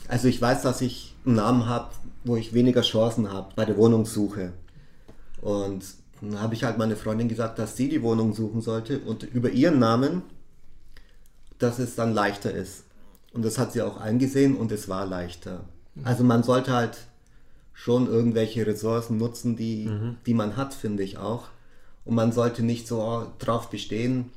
Also 0.07 0.27
ich 0.27 0.41
weiß, 0.41 0.61
dass 0.61 0.81
ich 0.81 1.15
einen 1.25 1.35
Namen 1.35 1.67
habe, 1.67 1.89
wo 2.25 2.35
ich 2.35 2.53
weniger 2.53 2.81
Chancen 2.81 3.31
habe 3.31 3.53
bei 3.55 3.65
der 3.65 3.77
Wohnungssuche. 3.77 4.53
Und 5.41 5.83
dann 6.21 6.39
habe 6.39 6.53
ich 6.53 6.63
halt 6.63 6.77
meine 6.77 6.95
Freundin 6.95 7.27
gesagt, 7.27 7.59
dass 7.59 7.75
sie 7.75 7.89
die 7.89 8.01
Wohnung 8.01 8.33
suchen 8.33 8.61
sollte 8.61 8.99
und 8.99 9.23
über 9.23 9.49
ihren 9.49 9.79
Namen 9.79 10.21
dass 11.59 11.79
es 11.79 11.95
dann 11.95 12.13
leichter 12.13 12.51
ist. 12.53 12.83
Und 13.33 13.43
das 13.43 13.57
hat 13.57 13.73
sie 13.73 13.81
auch 13.81 13.97
eingesehen 13.97 14.55
und 14.55 14.71
es 14.71 14.87
war 14.89 15.05
leichter. 15.05 15.65
Also 16.03 16.23
man 16.23 16.43
sollte 16.43 16.73
halt 16.73 16.97
schon 17.73 18.07
irgendwelche 18.07 18.65
Ressourcen 18.65 19.17
nutzen, 19.17 19.55
die, 19.55 19.87
mhm. 19.87 20.17
die 20.25 20.33
man 20.33 20.55
hat, 20.55 20.73
finde 20.73 21.03
ich 21.03 21.17
auch. 21.17 21.49
Und 22.05 22.15
man 22.15 22.31
sollte 22.31 22.63
nicht 22.63 22.87
so 22.87 23.27
drauf 23.39 23.69
bestehen, 23.69 24.31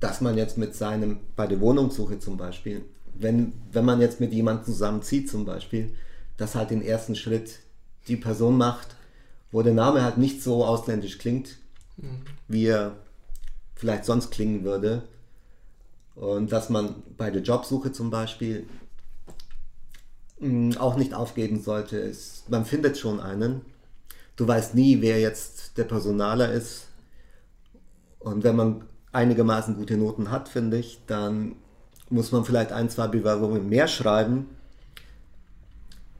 dass 0.00 0.20
man 0.20 0.36
jetzt 0.36 0.58
mit 0.58 0.74
seinem, 0.74 1.18
bei 1.36 1.46
der 1.46 1.60
Wohnungssuche 1.60 2.18
zum 2.18 2.36
Beispiel, 2.36 2.84
wenn, 3.14 3.54
wenn 3.72 3.84
man 3.84 4.00
jetzt 4.00 4.20
mit 4.20 4.32
jemandem 4.32 4.66
zusammenzieht 4.66 5.28
zum 5.28 5.44
Beispiel, 5.44 5.94
dass 6.36 6.54
halt 6.54 6.70
den 6.70 6.82
ersten 6.82 7.16
Schritt 7.16 7.60
die 8.08 8.16
Person 8.16 8.56
macht, 8.56 8.94
wo 9.52 9.62
der 9.62 9.74
Name 9.74 10.02
halt 10.02 10.18
nicht 10.18 10.42
so 10.42 10.64
ausländisch 10.64 11.18
klingt, 11.18 11.56
mhm. 11.96 12.22
wie 12.46 12.66
er 12.66 12.96
vielleicht 13.74 14.04
sonst 14.04 14.30
klingen 14.30 14.64
würde. 14.64 15.02
Und 16.16 16.50
dass 16.50 16.70
man 16.70 17.02
bei 17.16 17.30
der 17.30 17.42
Jobsuche 17.42 17.92
zum 17.92 18.10
Beispiel 18.10 18.66
mm, 20.40 20.72
auch 20.78 20.96
nicht 20.96 21.14
aufgeben 21.14 21.60
sollte. 21.60 21.98
Ist, 21.98 22.48
man 22.50 22.64
findet 22.64 22.98
schon 22.98 23.20
einen. 23.20 23.60
Du 24.34 24.48
weißt 24.48 24.74
nie, 24.74 25.00
wer 25.02 25.20
jetzt 25.20 25.78
der 25.78 25.84
Personaler 25.84 26.50
ist. 26.50 26.88
Und 28.18 28.42
wenn 28.44 28.56
man 28.56 28.84
einigermaßen 29.12 29.76
gute 29.76 29.96
Noten 29.96 30.30
hat, 30.30 30.48
finde 30.48 30.78
ich, 30.78 31.00
dann 31.06 31.56
muss 32.08 32.32
man 32.32 32.44
vielleicht 32.44 32.72
ein, 32.72 32.88
zwei 32.88 33.08
Bewerbungen 33.08 33.68
mehr 33.68 33.88
schreiben, 33.88 34.48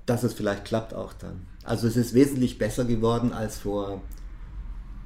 dass 0.04 0.22
es 0.22 0.34
vielleicht 0.34 0.64
klappt 0.66 0.94
auch 0.94 1.12
dann. 1.14 1.46
Also 1.64 1.88
es 1.88 1.96
ist 1.96 2.14
wesentlich 2.14 2.58
besser 2.58 2.84
geworden 2.84 3.32
als 3.32 3.58
vor 3.58 4.02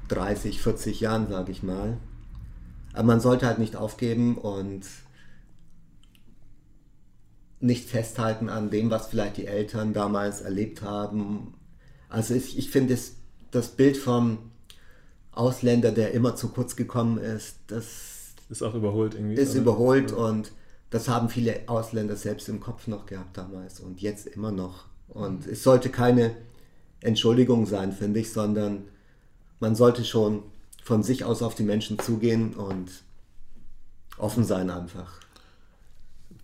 30, 0.09 0.61
40 0.61 0.99
Jahren, 0.99 1.27
sage 1.29 1.51
ich 1.51 1.63
mal. 1.63 1.97
Aber 2.93 3.03
man 3.03 3.19
sollte 3.19 3.45
halt 3.45 3.59
nicht 3.59 3.75
aufgeben 3.75 4.37
und 4.37 4.85
nicht 7.59 7.89
festhalten 7.89 8.49
an 8.49 8.69
dem, 8.69 8.89
was 8.89 9.07
vielleicht 9.07 9.37
die 9.37 9.45
Eltern 9.45 9.93
damals 9.93 10.41
erlebt 10.41 10.81
haben. 10.81 11.53
Also 12.09 12.33
ich, 12.33 12.57
ich 12.57 12.69
finde 12.69 12.95
das, 12.95 13.13
das 13.51 13.69
Bild 13.69 13.97
vom 13.97 14.39
Ausländer, 15.31 15.91
der 15.91 16.11
immer 16.11 16.35
zu 16.35 16.49
kurz 16.49 16.75
gekommen 16.75 17.17
ist, 17.17 17.57
das 17.67 18.33
ist 18.49 18.63
auch 18.63 18.73
überholt 18.73 19.13
irgendwie. 19.13 19.35
Ist 19.35 19.51
oder? 19.51 19.61
überholt 19.61 20.11
Ja. 20.11 20.17
und 20.17 20.51
das 20.89 21.07
haben 21.07 21.29
viele 21.29 21.61
Ausländer 21.67 22.17
selbst 22.17 22.49
im 22.49 22.59
Kopf 22.59 22.87
noch 22.87 23.05
gehabt 23.05 23.37
damals 23.37 23.79
und 23.79 24.01
jetzt 24.01 24.27
immer 24.27 24.51
noch. 24.51 24.85
Und 25.07 25.47
es 25.47 25.63
sollte 25.63 25.89
keine 25.89 26.35
Entschuldigung 26.99 27.65
sein, 27.65 27.93
finde 27.93 28.19
ich, 28.19 28.33
sondern 28.33 28.83
man 29.59 29.75
sollte 29.75 30.03
schon 30.03 30.43
von 30.83 31.03
sich 31.03 31.23
aus 31.23 31.41
auf 31.41 31.55
die 31.55 31.63
Menschen 31.63 31.99
zugehen 31.99 32.53
und 32.53 32.89
offen 34.17 34.43
sein 34.43 34.69
einfach. 34.69 35.13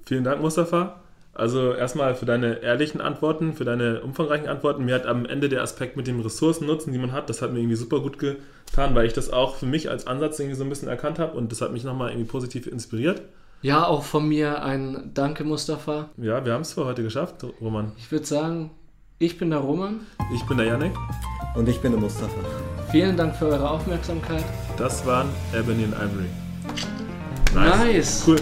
Vielen 0.05 0.23
Dank, 0.23 0.41
Mustafa. 0.41 1.01
Also 1.33 1.73
erstmal 1.73 2.15
für 2.15 2.25
deine 2.25 2.63
ehrlichen 2.63 2.99
Antworten, 2.99 3.53
für 3.53 3.63
deine 3.63 4.01
umfangreichen 4.01 4.47
Antworten. 4.47 4.85
Mir 4.85 4.95
hat 4.95 5.05
am 5.05 5.25
Ende 5.27 5.49
der 5.49 5.61
Aspekt 5.61 5.95
mit 5.95 6.07
dem 6.07 6.19
Ressourcennutzen, 6.19 6.91
die 6.91 6.97
man 6.97 7.11
hat, 7.11 7.29
das 7.29 7.43
hat 7.43 7.53
mir 7.53 7.59
irgendwie 7.59 7.75
super 7.75 7.99
gut 7.99 8.17
getan, 8.17 8.95
weil 8.95 9.05
ich 9.05 9.13
das 9.13 9.31
auch 9.31 9.55
für 9.55 9.67
mich 9.67 9.91
als 9.91 10.07
Ansatz 10.07 10.39
irgendwie 10.39 10.57
so 10.57 10.63
ein 10.63 10.69
bisschen 10.69 10.87
erkannt 10.87 11.19
habe 11.19 11.37
und 11.37 11.51
das 11.51 11.61
hat 11.61 11.71
mich 11.73 11.83
nochmal 11.83 12.09
irgendwie 12.09 12.27
positiv 12.27 12.65
inspiriert. 12.65 13.21
Ja, 13.61 13.85
auch 13.85 14.03
von 14.03 14.27
mir 14.27 14.63
ein 14.63 15.11
Danke, 15.13 15.43
Mustafa. 15.43 16.09
Ja, 16.17 16.43
wir 16.43 16.53
haben 16.53 16.61
es 16.61 16.73
für 16.73 16.85
heute 16.85 17.03
geschafft, 17.03 17.43
Roman. 17.61 17.91
Ich 17.97 18.11
würde 18.11 18.25
sagen, 18.25 18.71
ich 19.19 19.37
bin 19.37 19.51
der 19.51 19.59
Roman. 19.59 20.01
Ich 20.33 20.43
bin 20.45 20.57
der 20.57 20.65
Yannick. 20.65 20.93
Und 21.55 21.69
ich 21.69 21.79
bin 21.81 21.91
der 21.91 22.01
Mustafa. 22.01 22.37
Vielen 22.91 23.17
Dank 23.17 23.35
für 23.35 23.47
eure 23.47 23.69
Aufmerksamkeit. 23.69 24.43
Das 24.77 25.05
waren 25.05 25.27
Ebony 25.53 25.83
and 25.83 25.93
Ivory. 25.93 26.29
Nice. 27.53 28.23
Cool. 28.25 28.37